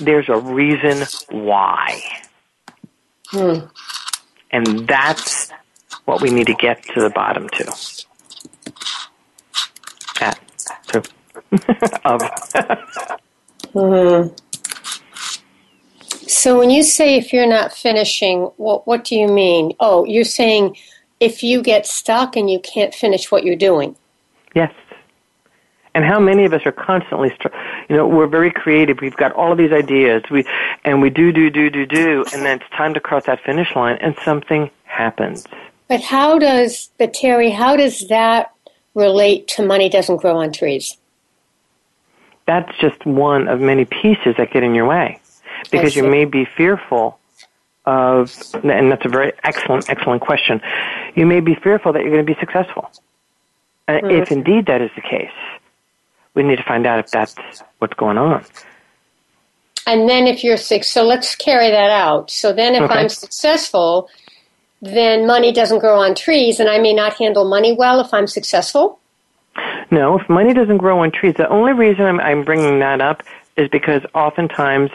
there's 0.00 0.28
a 0.28 0.38
reason 0.38 1.06
why. 1.30 2.02
Hmm. 3.28 3.66
And 4.50 4.86
that's 4.88 5.50
what 6.04 6.20
we 6.20 6.30
need 6.30 6.46
to 6.46 6.54
get 6.54 6.82
to 6.94 7.00
the 7.00 7.10
bottom 7.10 7.48
to. 7.48 7.72
At, 10.20 10.40
to, 10.88 11.02
of. 12.04 12.22
hmm. 13.72 14.34
So 16.28 16.58
when 16.58 16.68
you 16.68 16.82
say 16.82 17.16
if 17.16 17.32
you're 17.32 17.46
not 17.46 17.72
finishing, 17.72 18.50
what, 18.58 18.86
what 18.86 19.04
do 19.04 19.16
you 19.16 19.28
mean? 19.28 19.72
Oh, 19.80 20.04
you're 20.04 20.24
saying 20.24 20.76
if 21.20 21.42
you 21.42 21.62
get 21.62 21.86
stuck 21.86 22.36
and 22.36 22.50
you 22.50 22.60
can't 22.60 22.94
finish 22.94 23.30
what 23.32 23.44
you're 23.44 23.56
doing. 23.56 23.96
Yes. 24.54 24.72
And 25.94 26.04
how 26.04 26.20
many 26.20 26.44
of 26.44 26.52
us 26.52 26.60
are 26.66 26.72
constantly, 26.72 27.32
you 27.88 27.96
know, 27.96 28.06
we're 28.06 28.26
very 28.26 28.52
creative. 28.52 29.00
We've 29.00 29.16
got 29.16 29.32
all 29.32 29.52
of 29.52 29.58
these 29.58 29.72
ideas. 29.72 30.22
We, 30.30 30.44
and 30.84 31.00
we 31.00 31.08
do, 31.08 31.32
do, 31.32 31.48
do, 31.48 31.70
do, 31.70 31.86
do, 31.86 32.24
and 32.32 32.44
then 32.44 32.60
it's 32.60 32.70
time 32.70 32.92
to 32.94 33.00
cross 33.00 33.24
that 33.24 33.40
finish 33.40 33.74
line 33.74 33.96
and 34.00 34.14
something 34.22 34.70
happens. 34.84 35.46
But 35.88 36.02
how 36.02 36.38
does, 36.38 36.90
but 36.98 37.14
Terry, 37.14 37.50
how 37.50 37.74
does 37.74 38.06
that 38.08 38.52
relate 38.94 39.48
to 39.48 39.66
money 39.66 39.88
doesn't 39.88 40.18
grow 40.18 40.36
on 40.36 40.52
trees? 40.52 40.98
That's 42.46 42.70
just 42.78 43.06
one 43.06 43.48
of 43.48 43.60
many 43.60 43.86
pieces 43.86 44.36
that 44.36 44.52
get 44.52 44.62
in 44.62 44.74
your 44.74 44.86
way. 44.86 45.20
Because 45.70 45.96
you 45.96 46.04
may 46.04 46.24
be 46.24 46.44
fearful 46.44 47.18
of, 47.84 48.32
and 48.62 48.90
that's 48.92 49.04
a 49.04 49.08
very 49.08 49.32
excellent, 49.42 49.88
excellent 49.88 50.20
question. 50.20 50.60
You 51.14 51.26
may 51.26 51.40
be 51.40 51.54
fearful 51.54 51.92
that 51.92 52.02
you're 52.02 52.12
going 52.12 52.26
to 52.26 52.34
be 52.34 52.38
successful. 52.38 52.90
Mm-hmm. 53.88 54.10
If 54.10 54.30
indeed 54.30 54.66
that 54.66 54.82
is 54.82 54.90
the 54.94 55.00
case, 55.00 55.30
we 56.34 56.42
need 56.42 56.56
to 56.56 56.64
find 56.64 56.86
out 56.86 56.98
if 56.98 57.10
that's 57.10 57.34
what's 57.78 57.94
going 57.94 58.18
on. 58.18 58.44
And 59.86 60.06
then 60.06 60.26
if 60.26 60.44
you're 60.44 60.58
sick, 60.58 60.84
so 60.84 61.02
let's 61.04 61.34
carry 61.34 61.70
that 61.70 61.90
out. 61.90 62.30
So 62.30 62.52
then 62.52 62.74
if 62.74 62.82
okay. 62.82 62.94
I'm 62.94 63.08
successful, 63.08 64.10
then 64.82 65.26
money 65.26 65.50
doesn't 65.50 65.78
grow 65.78 65.98
on 66.00 66.14
trees 66.14 66.60
and 66.60 66.68
I 66.68 66.78
may 66.78 66.92
not 66.92 67.14
handle 67.14 67.48
money 67.48 67.72
well 67.72 68.00
if 68.00 68.12
I'm 68.12 68.26
successful? 68.26 68.98
No, 69.90 70.18
if 70.20 70.28
money 70.28 70.52
doesn't 70.52 70.76
grow 70.76 71.00
on 71.00 71.10
trees, 71.10 71.34
the 71.36 71.48
only 71.48 71.72
reason 71.72 72.04
I'm, 72.04 72.20
I'm 72.20 72.44
bringing 72.44 72.78
that 72.80 73.00
up 73.00 73.22
is 73.56 73.68
because 73.70 74.02
oftentimes 74.14 74.90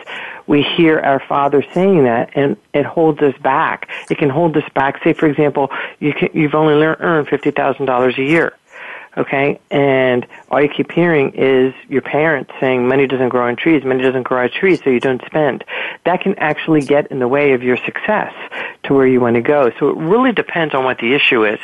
we 0.48 0.62
hear 0.62 1.00
our 1.00 1.20
father 1.20 1.64
saying 1.74 2.04
that 2.04 2.32
and 2.36 2.58
it 2.74 2.86
holds 2.86 3.22
us 3.22 3.38
back. 3.40 3.90
It 4.10 4.18
can 4.18 4.30
hold 4.30 4.56
us 4.58 4.70
back. 4.74 5.04
Say, 5.04 5.14
for 5.14 5.28
example, 5.28 5.72
you 6.00 6.14
can, 6.14 6.30
you've 6.34 6.56
only 6.56 6.74
earned 6.74 7.28
$50,000 7.28 8.18
a 8.18 8.24
year 8.24 8.54
okay? 9.18 9.60
And 9.72 10.26
all 10.50 10.62
you 10.62 10.70
keep 10.70 10.92
hearing 10.92 11.34
is 11.36 11.74
your 11.90 12.02
parents 12.02 12.52
saying 12.60 12.88
money 12.88 13.08
doesn't 13.08 13.30
grow 13.30 13.48
on 13.48 13.56
trees, 13.56 13.84
money 13.84 14.04
doesn't 14.04 14.24
grow 14.24 14.44
on 14.44 14.50
trees, 14.50 14.82
so 14.84 14.90
you 14.90 15.00
don't 15.00 15.22
spend. 15.26 15.64
That 16.06 16.22
can 16.22 16.36
actually 16.38 16.82
get 16.82 17.12
in 17.12 17.20
the 17.20 17.28
way 17.28 17.54
of 17.54 17.64
your 17.64 17.78
success 17.78 18.34
to 18.84 18.94
where 18.94 19.08
you 19.08 19.22
want 19.22 19.36
to 19.36 19.42
go. 19.42 19.72
So 19.80 19.90
it 19.90 19.98
really 19.98 20.32
depends 20.32 20.74
on 20.74 20.84
what 20.84 20.98
the 20.98 21.14
issue 21.14 21.46
is 21.46 21.60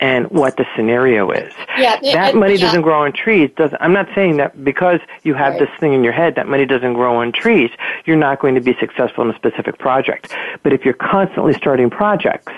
and 0.00 0.28
what 0.30 0.56
the 0.56 0.66
scenario 0.76 1.30
is. 1.30 1.52
Yeah, 1.78 1.98
that 2.00 2.34
money 2.34 2.54
yeah. 2.54 2.66
doesn't 2.66 2.82
grow 2.82 3.04
on 3.04 3.12
trees. 3.12 3.50
Doesn't, 3.56 3.80
I'm 3.80 3.92
not 3.92 4.08
saying 4.14 4.38
that 4.38 4.62
because 4.64 5.00
you 5.22 5.34
have 5.34 5.54
Right. 5.54 5.60
this 5.60 5.70
thing 5.78 5.92
in 5.92 6.02
your 6.02 6.12
head 6.12 6.34
that 6.36 6.48
money 6.48 6.66
doesn't 6.66 6.94
grow 6.94 7.16
on 7.16 7.30
trees, 7.30 7.70
you're 8.06 8.16
not 8.16 8.40
going 8.40 8.54
to 8.56 8.60
be 8.60 8.74
successful 8.80 9.24
in 9.24 9.30
a 9.30 9.36
specific 9.36 9.78
project. 9.78 10.34
But 10.62 10.72
if 10.72 10.84
you're 10.84 10.94
constantly 10.94 11.52
starting 11.54 11.90
projects 11.90 12.52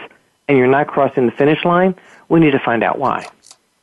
and 0.49 0.57
you're 0.57 0.67
not 0.67 0.87
crossing 0.87 1.27
the 1.27 1.33
finish 1.33 1.65
line, 1.65 1.95
we 2.29 2.41
need 2.41 2.53
to 2.53 2.59
find 2.59 2.83
out 2.83 2.99
why. 2.99 3.27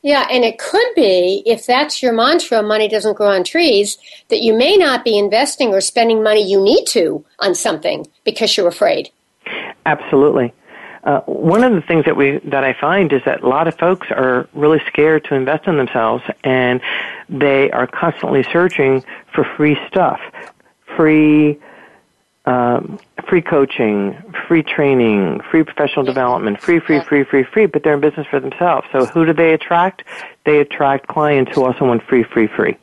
Yeah, 0.03 0.27
and 0.29 0.43
it 0.43 0.59
could 0.59 0.93
be, 0.95 1.43
if 1.45 1.65
that's 1.65 2.03
your 2.03 2.11
mantra, 2.11 2.61
money 2.61 2.89
doesn't 2.89 3.15
grow 3.15 3.29
on 3.29 3.45
trees, 3.45 3.97
that 4.27 4.41
you 4.41 4.53
may 4.53 4.75
not 4.75 5.05
be 5.05 5.17
investing 5.17 5.69
or 5.69 5.79
spending 5.79 6.21
money 6.21 6.45
you 6.45 6.61
need 6.61 6.85
to 6.87 7.23
on 7.39 7.55
something 7.55 8.05
because 8.25 8.55
you're 8.57 8.67
afraid. 8.67 9.09
Absolutely. 9.85 10.53
Uh, 11.05 11.21
one 11.21 11.63
of 11.63 11.73
the 11.73 11.81
things 11.81 12.05
that 12.05 12.15
we 12.15 12.39
that 12.45 12.63
I 12.63 12.73
find 12.73 13.11
is 13.11 13.21
that 13.25 13.43
a 13.43 13.47
lot 13.47 13.67
of 13.67 13.77
folks 13.77 14.07
are 14.09 14.47
really 14.53 14.81
scared 14.87 15.25
to 15.25 15.35
invest 15.35 15.67
in 15.67 15.77
themselves, 15.77 16.23
and 16.43 16.81
they 17.29 17.71
are 17.71 17.87
constantly 17.87 18.43
searching 18.43 19.03
for 19.33 19.45
free 19.57 19.77
stuff, 19.87 20.19
free 20.95 21.59
um, 22.45 22.99
free 23.27 23.41
coaching, 23.41 24.21
free 24.47 24.63
training, 24.63 25.41
free 25.49 25.63
professional 25.63 26.05
development, 26.05 26.59
free, 26.59 26.79
free, 26.79 26.99
free, 27.01 27.23
free, 27.23 27.43
free. 27.43 27.65
But 27.65 27.83
they're 27.83 27.93
in 27.93 28.01
business 28.01 28.27
for 28.29 28.39
themselves. 28.39 28.87
So 28.91 29.05
who 29.05 29.25
do 29.25 29.33
they 29.33 29.53
attract? 29.53 30.03
They 30.45 30.59
attract 30.59 31.07
clients 31.07 31.53
who 31.55 31.63
also 31.63 31.85
want 31.85 32.03
free, 32.03 32.23
free, 32.23 32.47
free. 32.47 32.77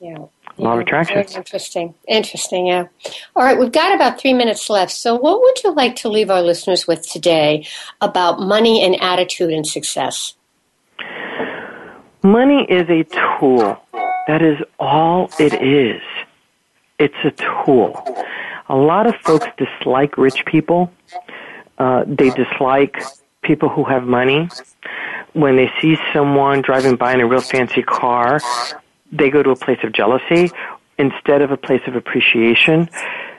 Yeah. 0.00 0.18
Law 0.58 0.72
of 0.72 0.78
Yeah, 0.78 0.82
attraction. 0.82 1.18
Interesting. 1.36 1.94
Interesting, 2.08 2.66
yeah. 2.66 2.86
All 3.34 3.44
right, 3.44 3.58
we've 3.58 3.72
got 3.72 3.94
about 3.94 4.18
three 4.18 4.32
minutes 4.32 4.70
left. 4.70 4.92
So, 4.92 5.14
what 5.14 5.40
would 5.40 5.62
you 5.62 5.74
like 5.74 5.96
to 5.96 6.08
leave 6.08 6.30
our 6.30 6.40
listeners 6.40 6.86
with 6.86 7.06
today 7.06 7.66
about 8.00 8.40
money 8.40 8.82
and 8.82 9.00
attitude 9.02 9.52
and 9.52 9.66
success? 9.66 10.34
Money 12.22 12.66
is 12.70 12.88
a 12.88 13.04
tool. 13.38 13.78
That 14.26 14.42
is 14.42 14.58
all 14.80 15.30
it 15.38 15.62
is. 15.62 16.00
It's 16.98 17.14
a 17.22 17.30
tool. 17.32 18.02
A 18.68 18.76
lot 18.76 19.06
of 19.06 19.14
folks 19.16 19.46
dislike 19.56 20.18
rich 20.18 20.44
people. 20.44 20.92
Uh, 21.78 22.04
they 22.06 22.30
dislike 22.30 22.96
people 23.42 23.68
who 23.68 23.84
have 23.84 24.04
money. 24.04 24.48
When 25.34 25.56
they 25.56 25.70
see 25.80 25.96
someone 26.12 26.62
driving 26.62 26.96
by 26.96 27.12
in 27.14 27.20
a 27.20 27.26
real 27.26 27.40
fancy 27.40 27.82
car, 27.82 28.40
they 29.12 29.30
go 29.30 29.42
to 29.42 29.50
a 29.50 29.56
place 29.56 29.78
of 29.84 29.92
jealousy 29.92 30.50
instead 30.98 31.42
of 31.42 31.50
a 31.50 31.56
place 31.56 31.82
of 31.86 31.94
appreciation. 31.94 32.88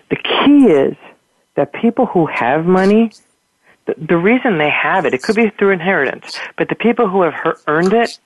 The 0.09 0.15
key 0.15 0.67
is 0.67 0.95
that 1.55 1.73
people 1.73 2.05
who 2.05 2.27
have 2.27 2.65
money, 2.65 3.11
the, 3.85 3.95
the 3.97 4.17
reason 4.17 4.59
they 4.59 4.69
have 4.69 5.05
it, 5.05 5.13
it 5.13 5.23
could 5.23 5.35
be 5.35 5.49
through 5.49 5.71
inheritance, 5.71 6.39
but 6.57 6.69
the 6.69 6.75
people 6.75 7.09
who 7.09 7.23
have 7.23 7.33
her- 7.33 7.57
earned 7.67 7.93
it, 7.93 8.19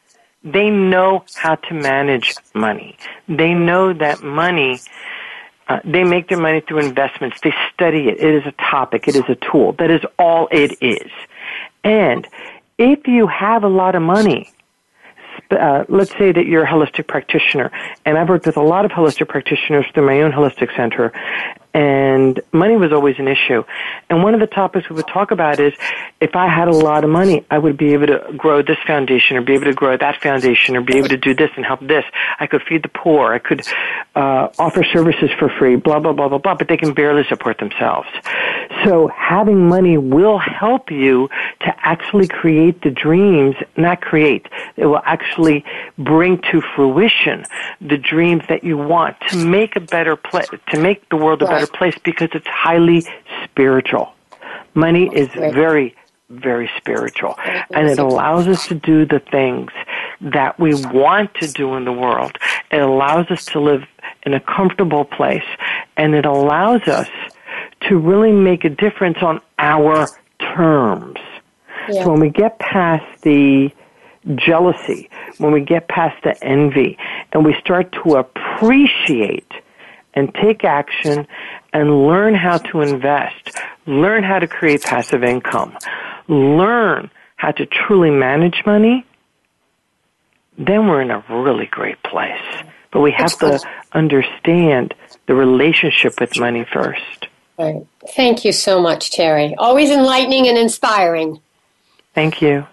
they 0.44 0.70
know 0.70 1.24
how 1.36 1.56
to 1.56 1.74
manage 1.74 2.36
money. 2.54 2.98
They 3.28 3.54
know 3.54 3.94
that 3.94 4.22
money, 4.22 4.80
uh, 5.72 5.80
they 5.86 6.04
make 6.04 6.28
their 6.28 6.38
money 6.38 6.60
through 6.60 6.80
investments. 6.80 7.38
They 7.42 7.54
study 7.74 8.10
it. 8.10 8.20
It 8.20 8.36
is 8.36 8.46
a 8.46 8.52
topic. 8.52 9.08
It 9.08 9.16
is 9.16 9.24
a 9.30 9.36
tool. 9.36 9.72
That 9.74 9.90
is 9.90 10.02
all 10.20 10.50
it 10.52 10.78
is. 10.82 11.10
And 11.84 12.28
if 12.78 13.08
you 13.08 13.28
have 13.28 13.64
a 13.64 13.70
lot 13.70 13.96
of 13.96 14.02
money, 14.02 14.52
uh, 15.50 15.86
let's 15.88 16.12
say 16.12 16.32
that 16.34 16.46
you're 16.46 16.64
a 16.64 16.68
holistic 16.68 17.08
practitioner, 17.08 17.72
and 18.06 18.18
I've 18.18 18.28
worked 18.28 18.46
with 18.46 18.58
a 18.58 18.62
lot 18.62 18.84
of 18.84 18.92
holistic 18.92 19.30
practitioners 19.30 19.86
through 19.94 20.06
my 20.06 20.22
own 20.22 20.32
holistic 20.32 20.76
center, 20.76 21.14
and 21.74 22.42
money 22.52 22.76
was 22.76 22.92
always 22.92 23.16
an 23.18 23.30
issue. 23.30 23.64
And 24.10 24.24
one 24.24 24.34
of 24.34 24.42
the 24.42 24.48
topics 24.48 24.90
we 24.90 24.98
would 24.98 25.08
talk 25.08 25.32
about 25.32 25.60
is 25.60 25.74
if 26.22 26.36
I 26.36 26.48
had 26.48 26.68
a 26.68 26.72
lot 26.72 27.04
of 27.04 27.10
money, 27.10 27.44
I 27.50 27.58
would 27.58 27.78
be 27.78 27.94
able 27.94 28.06
to 28.08 28.34
grow 28.38 28.62
this 28.62 28.78
foundation 28.86 29.38
or 29.38 29.42
be 29.42 29.54
able 29.54 29.66
to 29.66 29.74
grow 29.74 29.98
that 29.98 30.22
foundation 30.22 30.78
or 30.78 30.82
be 30.82 30.98
able 30.98 31.10
to 31.10 31.18
do 31.18 31.34
this 31.34 31.50
and 31.56 31.66
help 31.66 31.80
this. 31.80 32.06
I 32.40 32.46
could 32.46 32.62
feed 32.62 32.84
the 32.84 32.90
poor. 32.90 33.34
I 33.34 33.40
could 33.40 33.68
uh, 34.16 34.50
offer 34.60 34.84
services 34.84 35.32
for 35.40 35.50
free, 35.50 35.78
blah, 35.78 36.00
blah, 36.00 36.14
blah, 36.14 36.30
blah, 36.30 36.38
blah, 36.38 36.54
but 36.54 36.68
they 36.68 36.78
can 36.78 36.94
barely 36.94 37.24
support 37.28 37.58
themselves. 37.58 38.08
So 38.86 39.08
having 39.08 39.68
money 39.68 39.98
will 39.98 40.38
help 40.38 40.92
you 40.92 41.28
to 41.62 41.74
actually 41.80 42.28
create 42.28 42.84
the 42.84 42.92
dreams, 42.92 43.56
not 43.76 44.02
create, 44.02 44.48
it 44.78 44.86
will 44.86 45.02
actually 45.04 45.66
bring 45.98 46.40
to 46.52 46.62
fruition 46.76 47.46
the 47.82 47.98
dreams 47.98 48.44
that 48.48 48.64
you 48.64 48.78
want 48.78 49.18
to 49.30 49.38
make 49.38 49.76
a 49.76 49.80
better 49.80 50.16
place, 50.16 50.48
to 50.70 50.80
make 50.80 51.10
the 51.10 51.18
world 51.18 51.42
a 51.42 51.46
better 51.46 51.68
place 51.68 51.98
because 52.04 52.30
it's 52.34 52.48
highly 52.48 53.06
spiritual. 53.44 54.14
Money 54.74 55.10
is 55.14 55.28
very, 55.30 55.96
very 56.32 56.70
spiritual. 56.78 57.36
And 57.72 57.88
it 57.88 58.00
allows 58.00 58.48
us 58.48 58.68
to 58.68 58.76
do 58.76 59.06
the 59.06 59.20
things 59.20 59.72
that 60.22 60.60
we 60.60 60.74
want 60.74 61.34
to 61.36 61.48
do 61.48 61.76
in 61.76 61.86
the 61.86 61.92
world. 61.92 62.38
It 62.72 62.82
allows 62.82 63.30
us 63.30 63.46
to 63.46 63.60
live 63.60 63.84
in 64.24 64.34
a 64.34 64.40
comfortable 64.40 65.06
place. 65.06 65.44
And 65.98 66.16
it 66.16 66.26
allows 66.26 66.88
us 66.88 67.10
to 67.90 67.98
really 67.98 68.32
make 68.32 68.64
a 68.64 68.70
difference 68.70 69.18
on 69.22 69.42
our 69.58 70.08
terms. 70.40 71.20
Yeah. 71.90 72.04
So 72.04 72.12
when 72.12 72.20
we 72.20 72.30
get 72.30 72.60
past 72.60 73.22
the 73.24 73.72
jealousy, 74.36 75.10
when 75.40 75.52
we 75.52 75.62
get 75.62 75.88
past 75.88 76.24
the 76.24 76.42
envy, 76.44 76.98
and 77.32 77.44
we 77.44 77.56
start 77.60 77.92
to 78.04 78.16
appreciate 78.16 79.52
and 80.14 80.34
take 80.36 80.64
action 80.64 81.26
and 81.74 82.06
learn 82.06 82.36
how 82.36 82.58
to 82.58 82.82
invest, 82.82 83.58
learn 83.86 84.24
how 84.24 84.40
to 84.40 84.48
create 84.48 84.84
passive 84.84 85.24
income, 85.24 85.78
learn 86.32 87.12
how 87.36 87.52
to 87.52 87.66
truly 87.66 88.10
manage 88.10 88.64
money, 88.66 89.06
then 90.58 90.88
we're 90.88 91.02
in 91.02 91.12
a 91.12 91.22
really 91.30 91.66
great 91.66 92.02
place. 92.04 92.40
But 92.92 93.02
we 93.02 93.12
have 93.12 93.38
to 93.40 93.60
understand 93.94 94.94
the 95.28 95.36
relationship 95.36 96.20
with 96.20 96.40
money 96.40 96.66
first. 96.72 97.28
Right. 97.58 97.86
Thank 98.16 98.46
you 98.46 98.52
so 98.52 98.82
much, 98.82 99.12
Terry. 99.12 99.56
Always 99.58 99.90
enlightening 99.92 100.48
and 100.48 100.58
inspiring. 100.58 101.40
Thank 102.14 102.42
you. 102.42 102.66